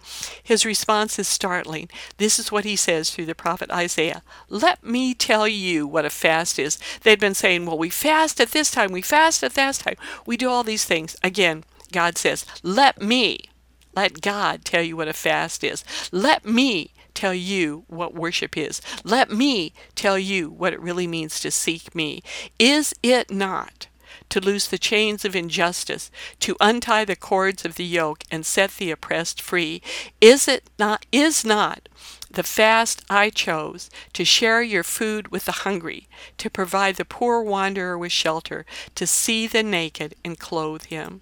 His 0.41 0.65
response 0.65 1.19
is 1.19 1.27
startling. 1.27 1.89
This 2.17 2.39
is 2.39 2.51
what 2.51 2.63
he 2.63 2.77
says 2.77 3.09
through 3.09 3.25
the 3.25 3.35
prophet 3.35 3.69
Isaiah 3.71 4.23
Let 4.47 4.83
me 4.83 5.13
tell 5.13 5.47
you 5.47 5.85
what 5.85 6.05
a 6.05 6.09
fast 6.09 6.57
is. 6.59 6.79
They'd 7.01 7.19
been 7.19 7.33
saying, 7.33 7.65
Well, 7.65 7.77
we 7.77 7.89
fast 7.89 8.39
at 8.39 8.51
this 8.51 8.71
time, 8.71 8.93
we 8.93 9.01
fast 9.01 9.43
at 9.43 9.53
that 9.55 9.75
time, 9.75 9.95
we 10.25 10.37
do 10.37 10.49
all 10.49 10.63
these 10.63 10.85
things. 10.85 11.17
Again, 11.23 11.65
God 11.91 12.17
says, 12.17 12.45
Let 12.63 13.01
me, 13.01 13.49
let 13.95 14.21
God 14.21 14.63
tell 14.63 14.81
you 14.81 14.95
what 14.95 15.09
a 15.09 15.13
fast 15.13 15.63
is. 15.63 15.83
Let 16.11 16.45
me 16.45 16.93
tell 17.13 17.33
you 17.33 17.83
what 17.87 18.15
worship 18.15 18.57
is. 18.57 18.81
Let 19.03 19.29
me 19.29 19.73
tell 19.93 20.17
you 20.17 20.49
what 20.49 20.73
it 20.73 20.79
really 20.79 21.05
means 21.05 21.39
to 21.41 21.51
seek 21.51 21.93
me. 21.93 22.23
Is 22.57 22.93
it 23.03 23.29
not? 23.29 23.87
To 24.29 24.39
loose 24.39 24.67
the 24.67 24.77
chains 24.77 25.25
of 25.25 25.35
injustice, 25.35 26.11
to 26.39 26.57
untie 26.59 27.05
the 27.05 27.15
cords 27.15 27.65
of 27.65 27.75
the 27.75 27.85
yoke 27.85 28.23
and 28.31 28.45
set 28.45 28.71
the 28.77 28.91
oppressed 28.91 29.41
free? 29.41 29.81
Is 30.21 30.47
it 30.47 30.69
not 30.77 31.05
is 31.11 31.43
not 31.43 31.89
the 32.31 32.43
fast 32.43 33.03
I 33.09 33.29
chose 33.29 33.89
to 34.13 34.25
share 34.25 34.61
your 34.61 34.83
food 34.83 35.27
with 35.27 35.45
the 35.45 35.63
hungry, 35.63 36.07
to 36.37 36.49
provide 36.49 36.95
the 36.95 37.05
poor 37.05 37.41
wanderer 37.41 37.97
with 37.97 38.11
shelter, 38.11 38.65
to 38.95 39.05
see 39.05 39.47
the 39.47 39.63
naked 39.63 40.15
and 40.25 40.39
clothe 40.39 40.85
him? 40.85 41.21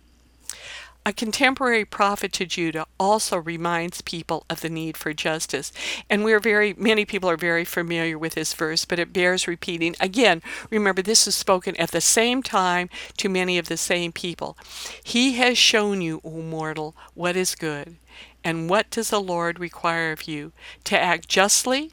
A 1.04 1.14
contemporary 1.14 1.84
prophet 1.84 2.32
to 2.34 2.46
Judah 2.46 2.86
also 3.00 3.38
reminds 3.38 4.02
people 4.02 4.46
of 4.52 4.62
the 4.62 4.70
need 4.70 4.96
for 4.96 5.14
justice. 5.14 5.72
And 6.12 6.24
we're 6.24 6.40
very, 6.40 6.76
many 6.78 7.06
people 7.06 7.28
are 7.28 7.38
very 7.38 7.66
familiar 7.66 8.20
with 8.20 8.36
this 8.36 8.54
verse, 8.54 8.86
but 8.86 9.00
it 9.00 9.12
bears 9.12 9.48
repeating. 9.48 9.96
Again, 10.00 10.44
remember 10.70 11.02
this 11.02 11.26
is 11.26 11.34
spoken 11.34 11.76
at 11.78 11.90
the 11.90 12.02
same 12.02 12.44
time 12.44 12.88
to 13.18 13.30
many 13.30 13.58
of 13.58 13.68
the 13.68 13.78
same 13.78 14.12
people. 14.12 14.56
He 15.04 15.34
has 15.34 15.58
shown 15.58 16.02
you, 16.02 16.22
O 16.24 16.44
mortal, 16.44 16.96
what 17.16 17.36
is 17.36 17.56
good. 17.56 17.96
And 18.44 18.70
what 18.70 18.92
does 18.92 19.10
the 19.10 19.20
Lord 19.22 19.60
require 19.60 20.12
of 20.12 20.28
you? 20.28 20.52
To 20.84 21.00
act 21.00 21.28
justly, 21.28 21.92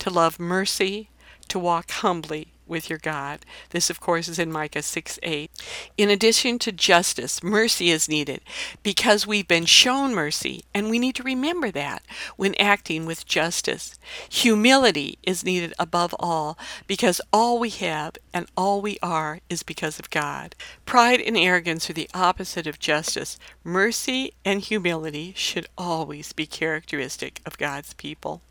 to 0.00 0.10
love 0.10 0.38
mercy, 0.38 1.08
to 1.48 1.58
walk 1.58 1.90
humbly 1.90 2.53
with 2.66 2.88
your 2.88 2.98
God. 2.98 3.40
This, 3.70 3.90
of 3.90 4.00
course, 4.00 4.28
is 4.28 4.38
in 4.38 4.52
Micah 4.52 4.82
6 4.82 5.18
8. 5.22 5.50
In 5.96 6.10
addition 6.10 6.58
to 6.60 6.72
justice, 6.72 7.42
mercy 7.42 7.90
is 7.90 8.08
needed 8.08 8.40
because 8.82 9.26
we've 9.26 9.48
been 9.48 9.66
shown 9.66 10.14
mercy, 10.14 10.64
and 10.74 10.90
we 10.90 10.98
need 10.98 11.14
to 11.16 11.22
remember 11.22 11.70
that 11.70 12.02
when 12.36 12.54
acting 12.56 13.06
with 13.06 13.26
justice. 13.26 13.98
Humility 14.28 15.18
is 15.22 15.44
needed 15.44 15.74
above 15.78 16.14
all 16.18 16.58
because 16.86 17.20
all 17.32 17.58
we 17.58 17.70
have 17.70 18.16
and 18.32 18.46
all 18.56 18.80
we 18.80 18.98
are 19.02 19.40
is 19.48 19.62
because 19.62 19.98
of 19.98 20.10
God. 20.10 20.54
Pride 20.86 21.20
and 21.20 21.36
arrogance 21.36 21.88
are 21.90 21.94
the 21.94 22.10
opposite 22.14 22.66
of 22.66 22.78
justice. 22.78 23.38
Mercy 23.62 24.32
and 24.44 24.60
humility 24.60 25.32
should 25.36 25.66
always 25.76 26.32
be 26.32 26.46
characteristic 26.46 27.40
of 27.46 27.58
God's 27.58 27.94
people. 27.94 28.42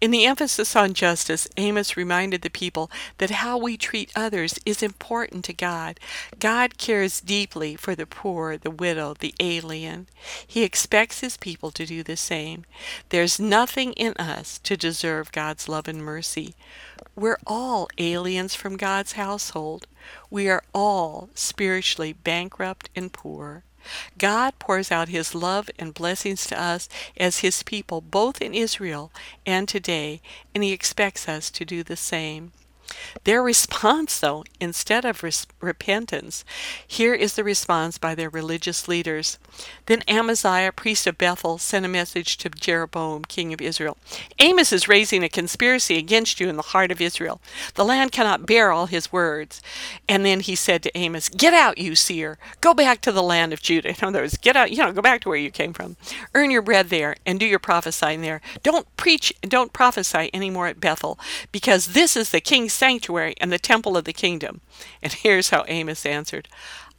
In 0.00 0.10
the 0.10 0.26
emphasis 0.26 0.76
on 0.76 0.94
justice, 0.94 1.48
Amos 1.56 1.96
reminded 1.96 2.42
the 2.42 2.50
people 2.50 2.90
that 3.18 3.30
how 3.30 3.58
we 3.58 3.76
treat 3.76 4.12
others 4.14 4.58
is 4.64 4.82
important 4.82 5.44
to 5.46 5.52
God. 5.52 5.98
God 6.38 6.78
cares 6.78 7.20
deeply 7.20 7.74
for 7.74 7.94
the 7.94 8.06
poor, 8.06 8.56
the 8.56 8.70
widow, 8.70 9.14
the 9.18 9.34
alien. 9.40 10.06
He 10.46 10.62
expects 10.62 11.20
his 11.20 11.36
people 11.36 11.70
to 11.72 11.86
do 11.86 12.02
the 12.02 12.16
same. 12.16 12.64
There's 13.08 13.40
nothing 13.40 13.92
in 13.94 14.14
us 14.14 14.58
to 14.64 14.76
deserve 14.76 15.32
God's 15.32 15.68
love 15.68 15.88
and 15.88 16.04
mercy. 16.04 16.54
We're 17.16 17.40
all 17.46 17.88
aliens 17.98 18.54
from 18.54 18.76
God's 18.76 19.12
household. 19.12 19.86
We 20.30 20.48
are 20.48 20.62
all 20.72 21.30
spiritually 21.34 22.12
bankrupt 22.12 22.90
and 22.94 23.12
poor. 23.12 23.64
God 24.18 24.58
pours 24.58 24.90
out 24.90 25.08
his 25.08 25.34
love 25.34 25.70
and 25.78 25.94
blessings 25.94 26.46
to 26.46 26.60
us 26.60 26.88
as 27.16 27.38
his 27.38 27.62
people, 27.62 28.00
both 28.00 28.40
in 28.40 28.54
Israel 28.54 29.12
and 29.46 29.68
today, 29.68 30.20
and 30.54 30.64
he 30.64 30.72
expects 30.72 31.28
us 31.28 31.50
to 31.50 31.64
do 31.64 31.82
the 31.82 31.96
same. 31.96 32.52
Their 33.24 33.42
response, 33.42 34.20
though, 34.20 34.44
instead 34.60 35.04
of 35.04 35.22
res- 35.22 35.46
repentance, 35.60 36.44
here 36.86 37.14
is 37.14 37.34
the 37.34 37.44
response 37.44 37.98
by 37.98 38.14
their 38.14 38.30
religious 38.30 38.88
leaders. 38.88 39.38
Then 39.86 40.02
Amaziah, 40.08 40.72
priest 40.72 41.06
of 41.06 41.18
Bethel, 41.18 41.58
sent 41.58 41.84
a 41.84 41.88
message 41.88 42.36
to 42.38 42.48
Jeroboam, 42.48 43.24
king 43.24 43.52
of 43.52 43.60
Israel 43.60 43.96
Amos 44.38 44.72
is 44.72 44.88
raising 44.88 45.22
a 45.22 45.28
conspiracy 45.28 45.96
against 45.96 46.40
you 46.40 46.48
in 46.48 46.56
the 46.56 46.62
heart 46.62 46.90
of 46.90 47.00
Israel. 47.00 47.40
The 47.74 47.84
land 47.84 48.12
cannot 48.12 48.46
bear 48.46 48.70
all 48.70 48.86
his 48.86 49.12
words. 49.12 49.60
And 50.08 50.24
then 50.24 50.40
he 50.40 50.54
said 50.54 50.82
to 50.82 50.96
Amos, 50.96 51.28
Get 51.28 51.54
out, 51.54 51.78
you 51.78 51.94
seer. 51.94 52.38
Go 52.60 52.74
back 52.74 53.00
to 53.02 53.12
the 53.12 53.22
land 53.22 53.52
of 53.52 53.62
Judah. 53.62 53.88
In 53.98 54.04
other 54.08 54.20
words, 54.20 54.36
get 54.36 54.56
out, 54.56 54.70
you 54.70 54.78
know, 54.78 54.92
go 54.92 55.02
back 55.02 55.20
to 55.22 55.28
where 55.28 55.38
you 55.38 55.50
came 55.50 55.72
from. 55.72 55.96
Earn 56.34 56.50
your 56.50 56.62
bread 56.62 56.88
there 56.88 57.16
and 57.26 57.40
do 57.40 57.46
your 57.46 57.58
prophesying 57.58 58.20
there. 58.20 58.40
Don't 58.62 58.86
preach, 58.96 59.32
don't 59.42 59.72
prophesy 59.72 60.30
anymore 60.32 60.68
at 60.68 60.80
Bethel, 60.80 61.18
because 61.52 61.88
this 61.88 62.16
is 62.16 62.30
the 62.30 62.40
king's 62.40 62.72
sanctuary 62.78 63.34
and 63.40 63.52
the 63.52 63.58
temple 63.58 63.96
of 63.96 64.04
the 64.04 64.12
kingdom. 64.12 64.60
And 65.02 65.12
here's 65.12 65.50
how 65.50 65.64
Amos 65.68 66.06
answered 66.06 66.48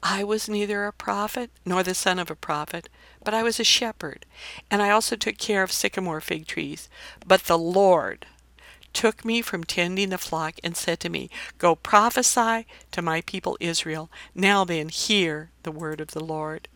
I 0.01 0.23
was 0.23 0.47
neither 0.47 0.85
a 0.85 0.93
prophet 0.93 1.51
nor 1.65 1.83
the 1.83 1.93
son 1.93 2.19
of 2.19 2.31
a 2.31 2.35
prophet, 2.35 2.89
but 3.23 3.33
I 3.33 3.43
was 3.43 3.59
a 3.59 3.63
shepherd, 3.63 4.25
and 4.71 4.81
I 4.81 4.91
also 4.91 5.15
took 5.15 5.37
care 5.37 5.63
of 5.63 5.71
sycamore 5.71 6.21
fig 6.21 6.47
trees. 6.47 6.89
But 7.25 7.43
the 7.43 7.57
Lord 7.57 8.25
took 8.93 9.25
me 9.25 9.41
from 9.41 9.63
tending 9.63 10.09
the 10.09 10.17
flock 10.17 10.55
and 10.63 10.75
said 10.75 10.99
to 11.01 11.09
me, 11.09 11.29
Go 11.57 11.75
prophesy 11.75 12.65
to 12.91 13.01
my 13.01 13.21
people 13.21 13.57
Israel. 13.59 14.09
Now 14.33 14.63
then, 14.63 14.89
hear 14.89 15.51
the 15.63 15.71
word 15.71 16.01
of 16.01 16.11
the 16.11 16.23
Lord. 16.23 16.67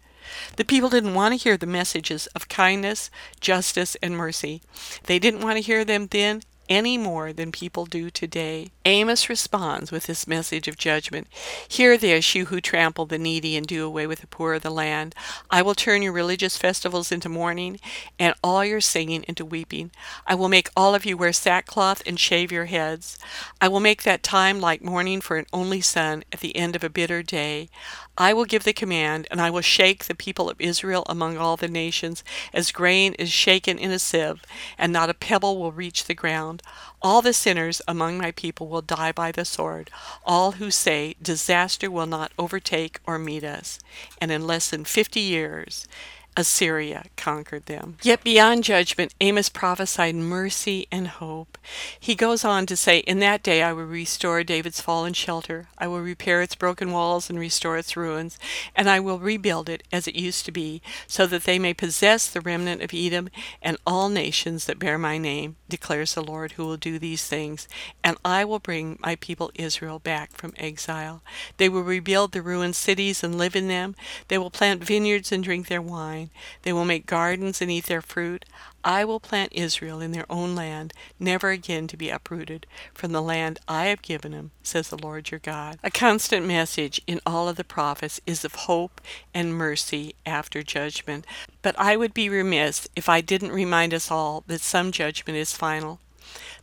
The 0.55 0.65
people 0.65 0.89
didn't 0.89 1.15
want 1.15 1.33
to 1.33 1.43
hear 1.43 1.57
the 1.57 1.65
messages 1.65 2.27
of 2.27 2.47
kindness, 2.49 3.09
justice, 3.39 3.95
and 4.01 4.15
mercy. 4.15 4.61
They 5.05 5.19
didn't 5.19 5.41
want 5.41 5.57
to 5.57 5.61
hear 5.61 5.83
them 5.83 6.07
then, 6.07 6.43
any 6.69 6.97
more 6.97 7.33
than 7.33 7.51
people 7.51 7.85
do 7.85 8.09
today. 8.09 8.71
Amos 8.85 9.29
responds 9.29 9.91
with 9.91 10.05
this 10.05 10.27
message 10.27 10.67
of 10.67 10.77
judgment 10.77 11.27
Hear 11.67 11.97
this, 11.97 12.35
you 12.35 12.45
who 12.45 12.61
trample 12.61 13.05
the 13.05 13.17
needy 13.17 13.55
and 13.55 13.65
do 13.65 13.85
away 13.85 14.07
with 14.07 14.21
the 14.21 14.27
poor 14.27 14.53
of 14.53 14.63
the 14.63 14.69
land. 14.69 15.15
I 15.49 15.61
will 15.61 15.75
turn 15.75 16.01
your 16.01 16.13
religious 16.13 16.57
festivals 16.57 17.11
into 17.11 17.29
mourning, 17.29 17.79
and 18.19 18.35
all 18.43 18.63
your 18.65 18.81
singing 18.81 19.23
into 19.27 19.45
weeping. 19.45 19.91
I 20.27 20.35
will 20.35 20.49
make 20.49 20.69
all 20.75 20.95
of 20.95 21.05
you 21.05 21.17
wear 21.17 21.33
sackcloth 21.33 22.01
and 22.05 22.19
shave 22.19 22.51
your 22.51 22.65
heads. 22.65 23.17
I 23.61 23.67
will 23.67 23.79
make 23.79 24.03
that 24.03 24.23
time 24.23 24.59
like 24.59 24.83
mourning 24.83 25.21
for 25.21 25.37
an 25.37 25.45
only 25.53 25.81
son 25.81 26.23
at 26.31 26.39
the 26.39 26.55
end 26.55 26.75
of 26.75 26.83
a 26.83 26.89
bitter 26.89 27.23
day. 27.23 27.69
I 28.17 28.33
will 28.33 28.45
give 28.45 28.63
the 28.63 28.73
command, 28.73 29.27
and 29.31 29.41
I 29.41 29.49
will 29.49 29.61
shake 29.61 30.05
the 30.05 30.13
people 30.15 30.49
of 30.49 30.61
Israel 30.61 31.03
among 31.07 31.37
all 31.37 31.57
the 31.57 31.67
nations, 31.67 32.23
as 32.53 32.71
grain 32.71 33.13
is 33.15 33.31
shaken 33.31 33.79
in 33.79 33.91
a 33.91 33.97
sieve, 33.97 34.43
and 34.77 34.93
not 34.93 35.09
a 35.09 35.15
pebble 35.15 35.59
will 35.59 35.71
reach 35.71 36.05
the 36.05 36.13
ground. 36.13 36.61
All 37.01 37.21
the 37.21 37.33
sinners 37.33 37.81
among 37.87 38.19
my 38.19 38.31
people 38.31 38.67
will 38.67 38.81
die 38.81 39.11
by 39.11 39.31
the 39.31 39.45
sword, 39.45 39.89
all 40.23 40.53
who 40.53 40.69
say, 40.69 41.15
Disaster 41.21 41.89
will 41.89 42.05
not 42.05 42.31
overtake 42.37 42.99
or 43.05 43.17
meet 43.17 43.43
us. 43.43 43.79
And 44.21 44.31
in 44.31 44.45
less 44.45 44.69
than 44.69 44.85
fifty 44.85 45.21
years, 45.21 45.87
Assyria 46.35 47.03
conquered 47.15 47.67
them. 47.67 47.97
Yet 48.01 48.23
beyond 48.23 48.63
judgment, 48.63 49.13
Amos 49.21 49.49
prophesied 49.49 50.15
mercy 50.15 50.87
and 50.91 51.07
hope. 51.07 51.57
He 51.99 52.15
goes 52.15 52.43
on 52.43 52.65
to 52.65 52.75
say, 52.75 52.99
In 52.99 53.19
that 53.19 53.43
day 53.43 53.61
I 53.61 53.71
will 53.73 53.85
restore 53.85 54.43
David's 54.43 54.81
fallen 54.81 55.13
shelter. 55.13 55.67
I 55.77 55.87
will 55.87 55.99
repair 56.01 56.41
its 56.41 56.55
broken 56.55 56.91
walls 56.91 57.29
and 57.29 57.37
restore 57.37 57.77
its 57.77 57.95
ruins, 57.95 58.39
and 58.75 58.89
I 58.89 58.99
will 58.99 59.19
rebuild 59.19 59.69
it 59.69 59.83
as 59.91 60.07
it 60.07 60.15
used 60.15 60.45
to 60.45 60.51
be, 60.51 60.81
so 61.07 61.27
that 61.27 61.43
they 61.43 61.59
may 61.59 61.73
possess 61.73 62.27
the 62.27 62.41
remnant 62.41 62.81
of 62.81 62.93
Edom 62.93 63.29
and 63.61 63.77
all 63.85 64.09
nations 64.09 64.65
that 64.65 64.79
bear 64.79 64.97
my 64.97 65.19
name, 65.19 65.55
declares 65.69 66.15
the 66.15 66.23
Lord 66.23 66.53
who 66.53 66.65
will 66.65 66.77
do 66.77 66.97
these 66.97 67.27
things. 67.27 67.67
And 68.03 68.17
I 68.25 68.43
will 68.43 68.59
bring 68.59 68.97
my 69.01 69.15
people 69.17 69.51
Israel 69.53 69.99
back 69.99 70.31
from 70.31 70.53
exile. 70.57 71.21
They 71.57 71.69
will 71.69 71.83
rebuild 71.83 72.31
the 72.31 72.41
ruined 72.41 72.75
cities 72.75 73.23
and 73.23 73.37
live 73.37 73.55
in 73.55 73.67
them. 73.67 73.95
They 74.29 74.39
will 74.39 74.49
plant 74.49 74.83
vineyards 74.83 75.31
and 75.31 75.43
drink 75.43 75.67
their 75.67 75.81
wine 75.81 76.22
They 76.63 76.73
will 76.73 76.85
make 76.85 77.05
gardens 77.05 77.61
and 77.61 77.71
eat 77.71 77.85
their 77.85 78.01
fruit. 78.01 78.45
I 78.83 79.05
will 79.05 79.19
plant 79.19 79.53
Israel 79.53 80.01
in 80.01 80.11
their 80.11 80.25
own 80.29 80.55
land, 80.55 80.93
never 81.19 81.51
again 81.51 81.87
to 81.87 81.97
be 81.97 82.09
uprooted 82.09 82.65
from 82.93 83.11
the 83.11 83.21
land 83.21 83.59
I 83.67 83.85
have 83.85 84.01
given 84.01 84.33
them, 84.33 84.51
says 84.61 84.89
the 84.89 84.97
Lord 84.97 85.31
your 85.31 85.39
God. 85.39 85.79
A 85.83 85.91
constant 85.91 86.45
message 86.45 87.01
in 87.07 87.21
all 87.25 87.47
of 87.47 87.55
the 87.55 87.63
prophets 87.63 88.19
is 88.25 88.43
of 88.43 88.55
hope 88.55 88.99
and 89.33 89.55
mercy 89.55 90.15
after 90.25 90.63
judgment. 90.63 91.25
But 91.61 91.79
I 91.79 91.95
would 91.95 92.13
be 92.13 92.29
remiss 92.29 92.87
if 92.95 93.07
I 93.07 93.21
didn't 93.21 93.51
remind 93.51 93.93
us 93.93 94.11
all 94.11 94.43
that 94.47 94.61
some 94.61 94.91
judgment 94.91 95.37
is 95.37 95.53
final. 95.53 95.99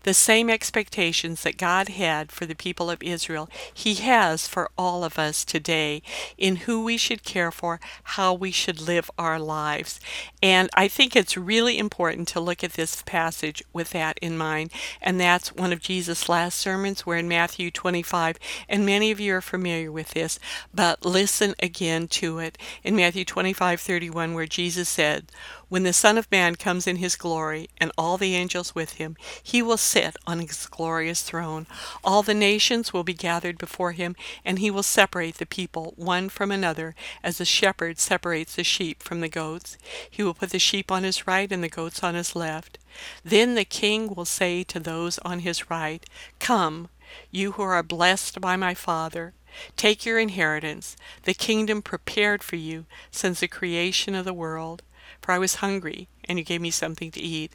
The 0.02 0.14
same 0.14 0.48
expectations 0.48 1.42
that 1.42 1.58
God 1.58 1.90
had 1.90 2.32
for 2.32 2.46
the 2.46 2.54
people 2.54 2.90
of 2.90 3.02
Israel, 3.02 3.48
He 3.72 3.94
has 3.96 4.48
for 4.48 4.70
all 4.78 5.04
of 5.04 5.18
us 5.18 5.44
today 5.44 6.02
in 6.38 6.56
who 6.56 6.82
we 6.82 6.96
should 6.96 7.22
care 7.22 7.50
for, 7.50 7.80
how 8.02 8.32
we 8.32 8.50
should 8.50 8.80
live 8.80 9.10
our 9.18 9.38
lives. 9.38 10.00
And 10.42 10.70
I 10.74 10.88
think 10.88 11.14
it's 11.14 11.36
really 11.36 11.78
important 11.78 12.28
to 12.28 12.40
look 12.40 12.64
at 12.64 12.72
this 12.72 13.02
passage 13.02 13.62
with 13.72 13.90
that 13.90 14.18
in 14.22 14.38
mind. 14.38 14.70
And 15.02 15.20
that's 15.20 15.54
one 15.54 15.72
of 15.72 15.80
Jesus' 15.80 16.28
last 16.28 16.58
sermons. 16.58 17.04
We're 17.04 17.16
in 17.16 17.28
Matthew 17.28 17.70
25, 17.70 18.38
and 18.68 18.86
many 18.86 19.10
of 19.10 19.20
you 19.20 19.34
are 19.34 19.40
familiar 19.40 19.92
with 19.92 20.10
this, 20.10 20.38
but 20.72 21.04
listen 21.04 21.54
again 21.62 22.08
to 22.08 22.38
it. 22.38 22.56
In 22.82 22.96
Matthew 22.96 23.24
25 23.24 23.80
31, 23.80 24.34
where 24.34 24.46
Jesus 24.46 24.88
said, 24.88 25.30
when 25.70 25.84
the 25.84 25.92
Son 25.92 26.18
of 26.18 26.30
Man 26.32 26.56
comes 26.56 26.88
in 26.88 26.96
his 26.96 27.14
glory, 27.14 27.70
and 27.78 27.92
all 27.96 28.16
the 28.16 28.34
angels 28.34 28.74
with 28.74 28.94
him, 28.94 29.16
he 29.40 29.62
will 29.62 29.76
sit 29.90 30.16
on 30.24 30.38
his 30.38 30.66
glorious 30.66 31.20
throne. 31.22 31.66
All 32.04 32.22
the 32.22 32.32
nations 32.32 32.92
will 32.92 33.02
be 33.02 33.12
gathered 33.12 33.58
before 33.58 33.90
him, 33.90 34.14
and 34.44 34.60
he 34.60 34.70
will 34.70 34.84
separate 34.84 35.38
the 35.38 35.46
people 35.46 35.94
one 35.96 36.28
from 36.28 36.52
another, 36.52 36.94
as 37.24 37.40
a 37.40 37.44
shepherd 37.44 37.98
separates 37.98 38.54
the 38.54 38.62
sheep 38.62 39.02
from 39.02 39.20
the 39.20 39.28
goats. 39.28 39.76
He 40.08 40.22
will 40.22 40.34
put 40.34 40.50
the 40.50 40.60
sheep 40.60 40.92
on 40.92 41.02
his 41.02 41.26
right 41.26 41.50
and 41.50 41.64
the 41.64 41.68
goats 41.68 42.04
on 42.04 42.14
his 42.14 42.36
left. 42.36 42.78
Then 43.24 43.56
the 43.56 43.64
king 43.64 44.14
will 44.14 44.24
say 44.24 44.62
to 44.64 44.78
those 44.78 45.18
on 45.18 45.40
his 45.40 45.68
right, 45.68 46.04
Come, 46.38 46.88
you 47.32 47.52
who 47.52 47.62
are 47.62 47.82
blessed 47.82 48.40
by 48.40 48.54
my 48.54 48.74
Father. 48.74 49.34
Take 49.76 50.06
your 50.06 50.20
inheritance, 50.20 50.96
the 51.24 51.34
kingdom 51.34 51.82
prepared 51.82 52.44
for 52.44 52.54
you 52.54 52.86
since 53.10 53.40
the 53.40 53.48
creation 53.48 54.14
of 54.14 54.24
the 54.24 54.32
world. 54.32 54.82
For 55.20 55.32
I 55.32 55.38
was 55.38 55.56
hungry, 55.56 56.06
and 56.24 56.38
you 56.38 56.44
gave 56.44 56.60
me 56.60 56.70
something 56.70 57.10
to 57.10 57.20
eat. 57.20 57.54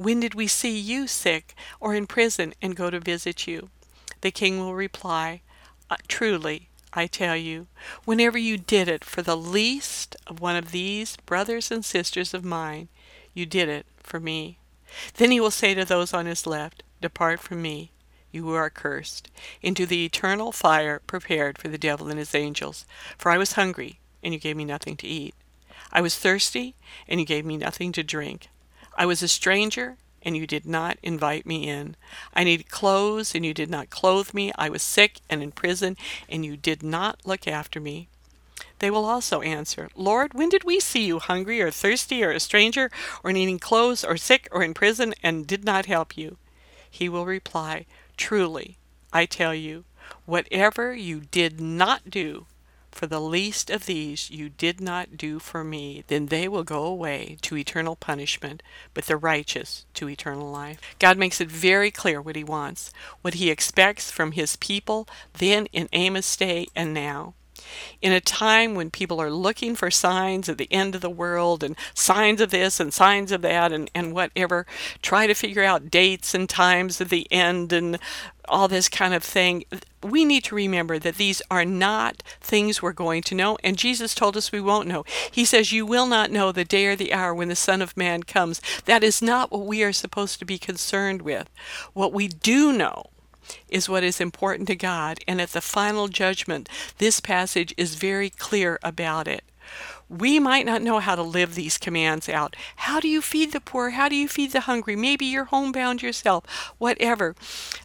When 0.00 0.20
did 0.20 0.34
we 0.34 0.46
see 0.46 0.78
you 0.78 1.06
sick 1.06 1.54
or 1.78 1.94
in 1.94 2.06
prison 2.06 2.54
and 2.62 2.74
go 2.74 2.88
to 2.88 2.98
visit 2.98 3.46
you? 3.46 3.68
The 4.22 4.30
king 4.30 4.58
will 4.58 4.74
reply, 4.74 5.42
uh, 5.90 5.96
Truly, 6.08 6.70
I 6.94 7.06
tell 7.06 7.36
you, 7.36 7.66
whenever 8.06 8.38
you 8.38 8.56
did 8.56 8.88
it 8.88 9.04
for 9.04 9.20
the 9.20 9.36
least 9.36 10.16
of 10.26 10.40
one 10.40 10.56
of 10.56 10.70
these 10.70 11.18
brothers 11.26 11.70
and 11.70 11.84
sisters 11.84 12.32
of 12.32 12.46
mine, 12.46 12.88
you 13.34 13.44
did 13.44 13.68
it 13.68 13.84
for 13.98 14.18
me. 14.18 14.56
Then 15.16 15.32
he 15.32 15.38
will 15.38 15.50
say 15.50 15.74
to 15.74 15.84
those 15.84 16.14
on 16.14 16.24
his 16.24 16.46
left, 16.46 16.82
Depart 17.02 17.38
from 17.40 17.60
me, 17.60 17.90
you 18.32 18.44
who 18.44 18.54
are 18.54 18.70
cursed, 18.70 19.28
into 19.60 19.84
the 19.84 20.06
eternal 20.06 20.50
fire 20.50 21.02
prepared 21.06 21.58
for 21.58 21.68
the 21.68 21.76
devil 21.76 22.08
and 22.08 22.18
his 22.18 22.34
angels. 22.34 22.86
For 23.18 23.30
I 23.30 23.36
was 23.36 23.52
hungry, 23.52 24.00
and 24.22 24.32
you 24.32 24.40
gave 24.40 24.56
me 24.56 24.64
nothing 24.64 24.96
to 24.96 25.06
eat. 25.06 25.34
I 25.92 26.00
was 26.00 26.16
thirsty, 26.16 26.74
and 27.06 27.20
you 27.20 27.26
gave 27.26 27.44
me 27.44 27.58
nothing 27.58 27.92
to 27.92 28.02
drink. 28.02 28.48
I 29.00 29.06
was 29.06 29.22
a 29.22 29.28
stranger, 29.28 29.96
and 30.22 30.36
you 30.36 30.46
did 30.46 30.66
not 30.66 30.98
invite 31.02 31.46
me 31.46 31.66
in. 31.66 31.96
I 32.34 32.44
needed 32.44 32.68
clothes, 32.68 33.34
and 33.34 33.46
you 33.46 33.54
did 33.54 33.70
not 33.70 33.88
clothe 33.88 34.34
me. 34.34 34.52
I 34.58 34.68
was 34.68 34.82
sick 34.82 35.20
and 35.30 35.42
in 35.42 35.52
prison, 35.52 35.96
and 36.28 36.44
you 36.44 36.54
did 36.54 36.82
not 36.82 37.18
look 37.24 37.48
after 37.48 37.80
me. 37.80 38.08
They 38.78 38.90
will 38.90 39.06
also 39.06 39.40
answer, 39.40 39.88
Lord, 39.94 40.34
when 40.34 40.50
did 40.50 40.64
we 40.64 40.80
see 40.80 41.06
you 41.06 41.18
hungry 41.18 41.62
or 41.62 41.70
thirsty 41.70 42.22
or 42.22 42.30
a 42.30 42.38
stranger 42.38 42.90
or 43.24 43.32
needing 43.32 43.58
clothes 43.58 44.04
or 44.04 44.18
sick 44.18 44.46
or 44.52 44.62
in 44.62 44.74
prison 44.74 45.14
and 45.22 45.46
did 45.46 45.64
not 45.64 45.86
help 45.86 46.18
you? 46.18 46.36
He 46.90 47.08
will 47.08 47.24
reply, 47.24 47.86
Truly, 48.18 48.76
I 49.14 49.24
tell 49.24 49.54
you, 49.54 49.84
whatever 50.26 50.92
you 50.92 51.20
did 51.20 51.58
not 51.58 52.10
do 52.10 52.44
for 53.00 53.06
the 53.06 53.18
least 53.18 53.70
of 53.70 53.86
these 53.86 54.28
you 54.28 54.50
did 54.50 54.78
not 54.78 55.16
do 55.16 55.38
for 55.38 55.64
me, 55.64 56.04
then 56.08 56.26
they 56.26 56.46
will 56.46 56.62
go 56.62 56.84
away 56.84 57.38
to 57.40 57.56
eternal 57.56 57.96
punishment, 57.96 58.62
but 58.92 59.06
the 59.06 59.16
righteous 59.16 59.86
to 59.94 60.06
eternal 60.06 60.50
life. 60.50 60.78
God 60.98 61.16
makes 61.16 61.40
it 61.40 61.50
very 61.50 61.90
clear 61.90 62.20
what 62.20 62.36
he 62.36 62.44
wants, 62.44 62.92
what 63.22 63.32
he 63.32 63.50
expects 63.50 64.10
from 64.10 64.32
his 64.32 64.56
people 64.56 65.08
then 65.32 65.64
in 65.72 65.88
Amos' 65.94 66.36
day 66.36 66.66
and 66.76 66.92
now 66.92 67.32
in 68.00 68.12
a 68.12 68.20
time 68.20 68.74
when 68.74 68.90
people 68.90 69.20
are 69.20 69.30
looking 69.30 69.74
for 69.74 69.90
signs 69.90 70.48
of 70.48 70.56
the 70.56 70.68
end 70.72 70.94
of 70.94 71.00
the 71.00 71.10
world 71.10 71.62
and 71.62 71.76
signs 71.94 72.40
of 72.40 72.50
this 72.50 72.80
and 72.80 72.92
signs 72.92 73.32
of 73.32 73.42
that 73.42 73.72
and, 73.72 73.90
and 73.94 74.12
whatever, 74.12 74.66
try 75.02 75.26
to 75.26 75.34
figure 75.34 75.64
out 75.64 75.90
dates 75.90 76.34
and 76.34 76.48
times 76.48 77.00
of 77.00 77.08
the 77.08 77.26
end 77.30 77.72
and 77.72 77.98
all 78.48 78.68
this 78.68 78.88
kind 78.88 79.14
of 79.14 79.22
thing. 79.22 79.64
We 80.02 80.24
need 80.24 80.44
to 80.44 80.54
remember 80.54 80.98
that 80.98 81.16
these 81.16 81.40
are 81.50 81.64
not 81.64 82.22
things 82.40 82.82
we're 82.82 82.92
going 82.92 83.22
to 83.24 83.34
know, 83.34 83.58
and 83.62 83.76
Jesus 83.76 84.14
told 84.14 84.36
us 84.36 84.52
we 84.52 84.60
won't 84.60 84.88
know. 84.88 85.04
He 85.30 85.44
says, 85.44 85.72
You 85.72 85.86
will 85.86 86.06
not 86.06 86.30
know 86.30 86.52
the 86.52 86.64
day 86.64 86.86
or 86.86 86.96
the 86.96 87.12
hour 87.12 87.34
when 87.34 87.48
the 87.48 87.56
Son 87.56 87.80
of 87.80 87.96
Man 87.96 88.22
comes. 88.22 88.60
That 88.86 89.04
is 89.04 89.22
not 89.22 89.52
what 89.52 89.66
we 89.66 89.82
are 89.82 89.92
supposed 89.92 90.38
to 90.38 90.44
be 90.44 90.58
concerned 90.58 91.22
with. 91.22 91.48
What 91.92 92.12
we 92.12 92.28
do 92.28 92.72
know 92.72 93.06
is 93.68 93.88
what 93.88 94.04
is 94.04 94.20
important 94.20 94.68
to 94.68 94.76
God, 94.76 95.18
and 95.26 95.40
at 95.40 95.50
the 95.50 95.60
final 95.60 96.08
judgment, 96.08 96.68
this 96.98 97.20
passage 97.20 97.74
is 97.76 97.94
very 97.94 98.30
clear 98.30 98.78
about 98.82 99.26
it 99.28 99.44
we 100.10 100.40
might 100.40 100.66
not 100.66 100.82
know 100.82 100.98
how 100.98 101.14
to 101.14 101.22
live 101.22 101.54
these 101.54 101.78
commands 101.78 102.28
out. 102.28 102.56
How 102.76 102.98
do 102.98 103.06
you 103.06 103.22
feed 103.22 103.52
the 103.52 103.60
poor? 103.60 103.90
How 103.90 104.08
do 104.08 104.16
you 104.16 104.26
feed 104.26 104.50
the 104.50 104.62
hungry? 104.62 104.96
Maybe 104.96 105.24
you're 105.24 105.44
homebound 105.44 106.02
yourself, 106.02 106.74
whatever. 106.78 107.36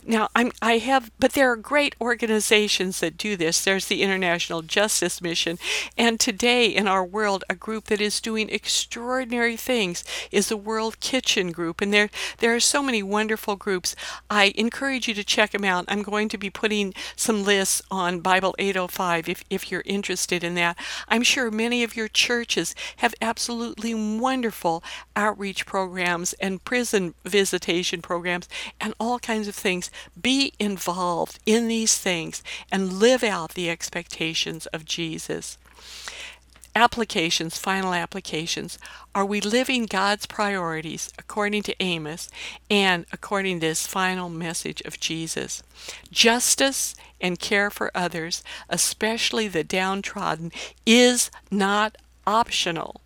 Now, 0.03 0.29
I'm, 0.35 0.51
I 0.59 0.79
have, 0.79 1.11
but 1.19 1.33
there 1.33 1.51
are 1.51 1.55
great 1.55 1.95
organizations 2.01 2.99
that 2.99 3.17
do 3.17 3.35
this. 3.35 3.63
There's 3.63 3.85
the 3.85 4.01
International 4.01 4.63
Justice 4.63 5.21
Mission, 5.21 5.59
and 5.97 6.19
today 6.19 6.65
in 6.65 6.87
our 6.87 7.05
world, 7.05 7.43
a 7.47 7.53
group 7.53 7.85
that 7.85 8.01
is 8.01 8.19
doing 8.19 8.49
extraordinary 8.49 9.55
things 9.55 10.03
is 10.31 10.49
the 10.49 10.57
World 10.57 10.99
Kitchen 10.99 11.51
Group, 11.51 11.79
and 11.79 11.93
there 11.93 12.09
there 12.39 12.55
are 12.55 12.59
so 12.59 12.81
many 12.81 13.03
wonderful 13.03 13.55
groups. 13.55 13.95
I 14.31 14.51
encourage 14.55 15.07
you 15.07 15.13
to 15.13 15.23
check 15.23 15.51
them 15.51 15.63
out. 15.63 15.85
I'm 15.87 16.01
going 16.01 16.29
to 16.29 16.37
be 16.39 16.49
putting 16.49 16.95
some 17.15 17.43
lists 17.43 17.83
on 17.91 18.21
Bible 18.21 18.55
805 18.57 19.29
if 19.29 19.43
if 19.51 19.69
you're 19.69 19.83
interested 19.85 20.43
in 20.43 20.55
that. 20.55 20.75
I'm 21.07 21.21
sure 21.21 21.51
many 21.51 21.83
of 21.83 21.95
your 21.95 22.07
churches 22.15 22.73
have 22.97 23.13
absolutely 23.21 23.93
wonderful 23.93 24.83
outreach 25.15 25.67
programs 25.67 26.33
and 26.33 26.63
prison 26.65 27.13
visitation 27.23 28.01
programs 28.01 28.49
and 28.81 28.95
all 28.99 29.19
kinds 29.19 29.47
of 29.47 29.53
things. 29.53 29.91
Be 30.19 30.53
involved 30.59 31.37
in 31.45 31.67
these 31.67 31.97
things 31.99 32.41
and 32.71 32.93
live 32.93 33.23
out 33.23 33.53
the 33.53 33.69
expectations 33.69 34.65
of 34.67 34.85
Jesus 34.85 35.57
applications, 36.75 37.57
final 37.57 37.93
applications. 37.93 38.77
Are 39.13 39.25
we 39.25 39.39
living 39.39 39.85
God's 39.85 40.25
priorities 40.25 41.11
according 41.17 41.63
to 41.63 41.75
Amos 41.81 42.29
and 42.69 43.05
according 43.13 43.59
to 43.59 43.67
this 43.67 43.87
final 43.87 44.29
message 44.29 44.81
of 44.81 44.99
Jesus? 44.99 45.63
Justice 46.11 46.95
and 47.21 47.39
care 47.39 47.69
for 47.69 47.91
others, 47.95 48.43
especially 48.69 49.47
the 49.47 49.63
downtrodden, 49.63 50.51
is 50.85 51.31
not 51.49 51.97
optional. 52.25 53.01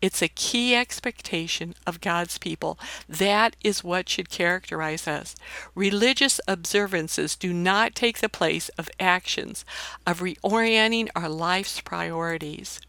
It's 0.00 0.20
a 0.20 0.28
key 0.28 0.74
expectation 0.74 1.74
of 1.86 2.00
God's 2.00 2.36
people. 2.38 2.78
That 3.08 3.54
is 3.62 3.84
what 3.84 4.08
should 4.08 4.28
characterize 4.28 5.06
us. 5.06 5.36
Religious 5.74 6.40
observances 6.48 7.36
do 7.36 7.52
not 7.52 7.94
take 7.94 8.18
the 8.18 8.28
place 8.28 8.68
of 8.70 8.90
actions, 8.98 9.64
of 10.06 10.20
reorienting 10.20 11.08
our 11.14 11.28
life's 11.28 11.80
priorities. 11.80 12.80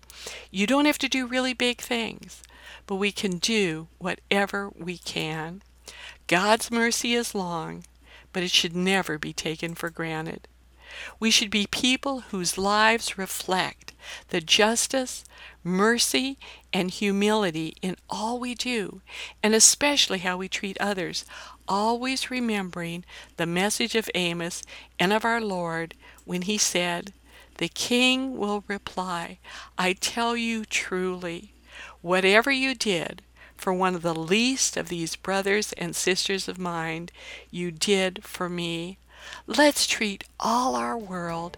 You 0.50 0.66
don't 0.66 0.86
have 0.86 0.98
to 1.00 1.10
do 1.10 1.28
really 1.28 1.54
big 1.54 1.80
things, 1.80 2.42
but 2.88 2.96
we 2.96 3.12
can 3.12 3.38
do 3.38 3.88
whatever 4.00 4.72
we 4.76 4.98
can. 4.98 5.62
God's 6.28 6.72
mercy 6.72 7.14
is 7.14 7.36
long, 7.36 7.84
but 8.32 8.44
it 8.44 8.52
should 8.52 8.76
never 8.76 9.18
be 9.18 9.34
taken 9.34 9.76
for 9.76 9.90
granted. 9.90 10.48
We 11.20 11.32
should 11.32 11.50
be 11.50 11.68
people 11.68 12.22
whose 12.32 12.58
lives 12.58 13.18
reflect 13.18 13.94
the 14.30 14.42
justice, 14.42 15.24
mercy, 15.64 16.38
and 16.72 16.92
humility 16.92 17.76
in 17.82 17.96
all 18.10 18.40
we 18.40 18.56
do, 18.56 19.02
and 19.42 19.54
especially 19.54 20.20
how 20.20 20.38
we 20.38 20.48
treat 20.48 20.78
others, 20.80 21.26
always 21.68 22.32
remembering 22.32 23.06
the 23.38 23.46
message 23.46 23.96
of 23.96 24.10
Amos 24.16 24.64
and 25.00 25.14
of 25.14 25.24
our 25.24 25.42
Lord 25.42 25.96
when 26.26 26.44
he 26.44 26.58
said, 26.58 27.14
The 27.58 27.70
king 27.70 28.38
will 28.38 28.64
reply, 28.68 29.40
I 29.78 29.94
tell 29.94 30.36
you 30.36 30.66
truly, 30.66 31.54
whatever 32.02 32.52
you 32.52 32.76
did 32.76 33.22
for 33.56 33.74
one 33.74 33.96
of 33.96 34.02
the 34.02 34.14
least 34.14 34.76
of 34.76 34.90
these 34.90 35.16
brothers 35.16 35.72
and 35.74 35.96
sisters 35.96 36.50
of 36.50 36.60
mine, 36.60 37.08
you 37.50 37.72
did 37.72 38.22
for 38.24 38.50
me. 38.50 38.98
Let's 39.48 39.88
treat 39.88 40.26
all 40.38 40.76
our 40.76 40.98
world 40.98 41.56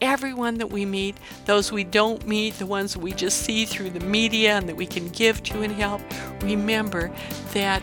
everyone 0.00 0.58
that 0.58 0.70
we 0.70 0.84
meet, 0.84 1.16
those 1.46 1.72
we 1.72 1.84
don't 1.84 2.26
meet, 2.26 2.58
the 2.58 2.66
ones 2.66 2.96
we 2.96 3.12
just 3.12 3.42
see 3.42 3.64
through 3.64 3.90
the 3.90 4.00
media 4.00 4.56
and 4.56 4.68
that 4.68 4.76
we 4.76 4.86
can 4.86 5.08
give 5.10 5.42
to 5.44 5.62
and 5.62 5.72
help, 5.72 6.00
remember 6.42 7.10
that 7.52 7.80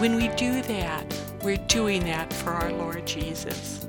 when 0.00 0.16
we 0.16 0.28
do 0.36 0.62
that, 0.62 1.04
we're 1.42 1.56
doing 1.68 2.04
that 2.04 2.32
for 2.32 2.50
our 2.50 2.72
Lord 2.72 3.06
Jesus. 3.06 3.86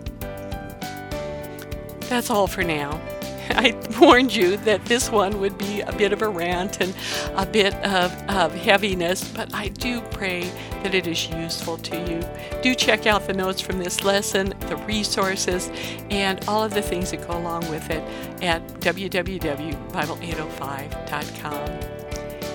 That's 2.01 2.29
all 2.29 2.47
for 2.47 2.63
now. 2.63 3.01
I 3.49 3.75
warned 3.99 4.33
you 4.35 4.57
that 4.57 4.85
this 4.85 5.09
one 5.11 5.39
would 5.39 5.57
be 5.57 5.81
a 5.81 5.91
bit 5.93 6.13
of 6.13 6.21
a 6.21 6.29
rant 6.29 6.79
and 6.81 6.95
a 7.35 7.45
bit 7.45 7.73
of, 7.75 8.11
of 8.29 8.53
heaviness, 8.55 9.27
but 9.29 9.53
I 9.53 9.67
do 9.69 10.01
pray 10.01 10.49
that 10.83 10.93
it 10.95 11.07
is 11.07 11.29
useful 11.29 11.77
to 11.77 11.95
you. 12.09 12.21
Do 12.61 12.75
check 12.75 13.05
out 13.05 13.27
the 13.27 13.33
notes 13.33 13.61
from 13.61 13.79
this 13.79 14.03
lesson, 14.03 14.53
the 14.61 14.75
resources, 14.77 15.69
and 16.09 16.43
all 16.47 16.63
of 16.63 16.73
the 16.73 16.81
things 16.81 17.11
that 17.11 17.27
go 17.27 17.37
along 17.37 17.69
with 17.69 17.89
it 17.89 18.01
at 18.41 18.65
www.bible805.com. 18.79 21.69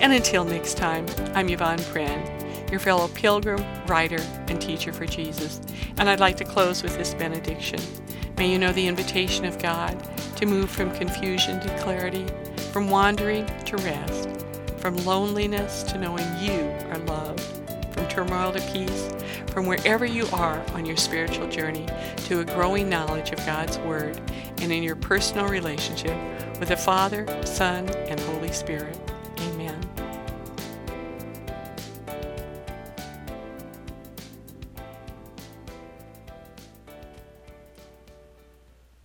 And 0.01 0.13
until 0.13 0.43
next 0.43 0.77
time, 0.77 1.05
I'm 1.35 1.47
Yvonne 1.47 1.77
Pren, 1.79 2.71
your 2.71 2.79
fellow 2.79 3.07
pilgrim, 3.09 3.63
writer, 3.85 4.17
and 4.47 4.59
teacher 4.59 4.91
for 4.91 5.05
Jesus. 5.05 5.61
And 5.97 6.09
I'd 6.09 6.19
like 6.19 6.37
to 6.37 6.43
close 6.43 6.81
with 6.81 6.97
this 6.97 7.13
benediction. 7.13 7.79
May 8.41 8.51
you 8.51 8.57
know 8.57 8.73
the 8.73 8.87
invitation 8.87 9.45
of 9.45 9.59
God 9.59 9.95
to 10.37 10.47
move 10.47 10.71
from 10.71 10.89
confusion 10.95 11.59
to 11.59 11.77
clarity, 11.77 12.25
from 12.71 12.89
wandering 12.89 13.45
to 13.65 13.77
rest, 13.77 14.29
from 14.77 14.95
loneliness 15.05 15.83
to 15.83 15.99
knowing 15.99 16.25
you 16.39 16.61
are 16.89 16.97
loved, 17.05 17.39
from 17.93 18.07
turmoil 18.07 18.51
to 18.51 18.61
peace, 18.73 19.11
from 19.51 19.67
wherever 19.67 20.05
you 20.05 20.25
are 20.33 20.59
on 20.73 20.87
your 20.87 20.97
spiritual 20.97 21.47
journey 21.49 21.85
to 22.25 22.39
a 22.39 22.45
growing 22.45 22.89
knowledge 22.89 23.29
of 23.29 23.37
God's 23.45 23.77
Word 23.77 24.19
and 24.59 24.71
in 24.71 24.81
your 24.81 24.95
personal 24.95 25.47
relationship 25.47 26.17
with 26.59 26.69
the 26.69 26.77
Father, 26.77 27.27
Son, 27.45 27.87
and 27.89 28.19
Holy 28.21 28.51
Spirit. 28.51 29.10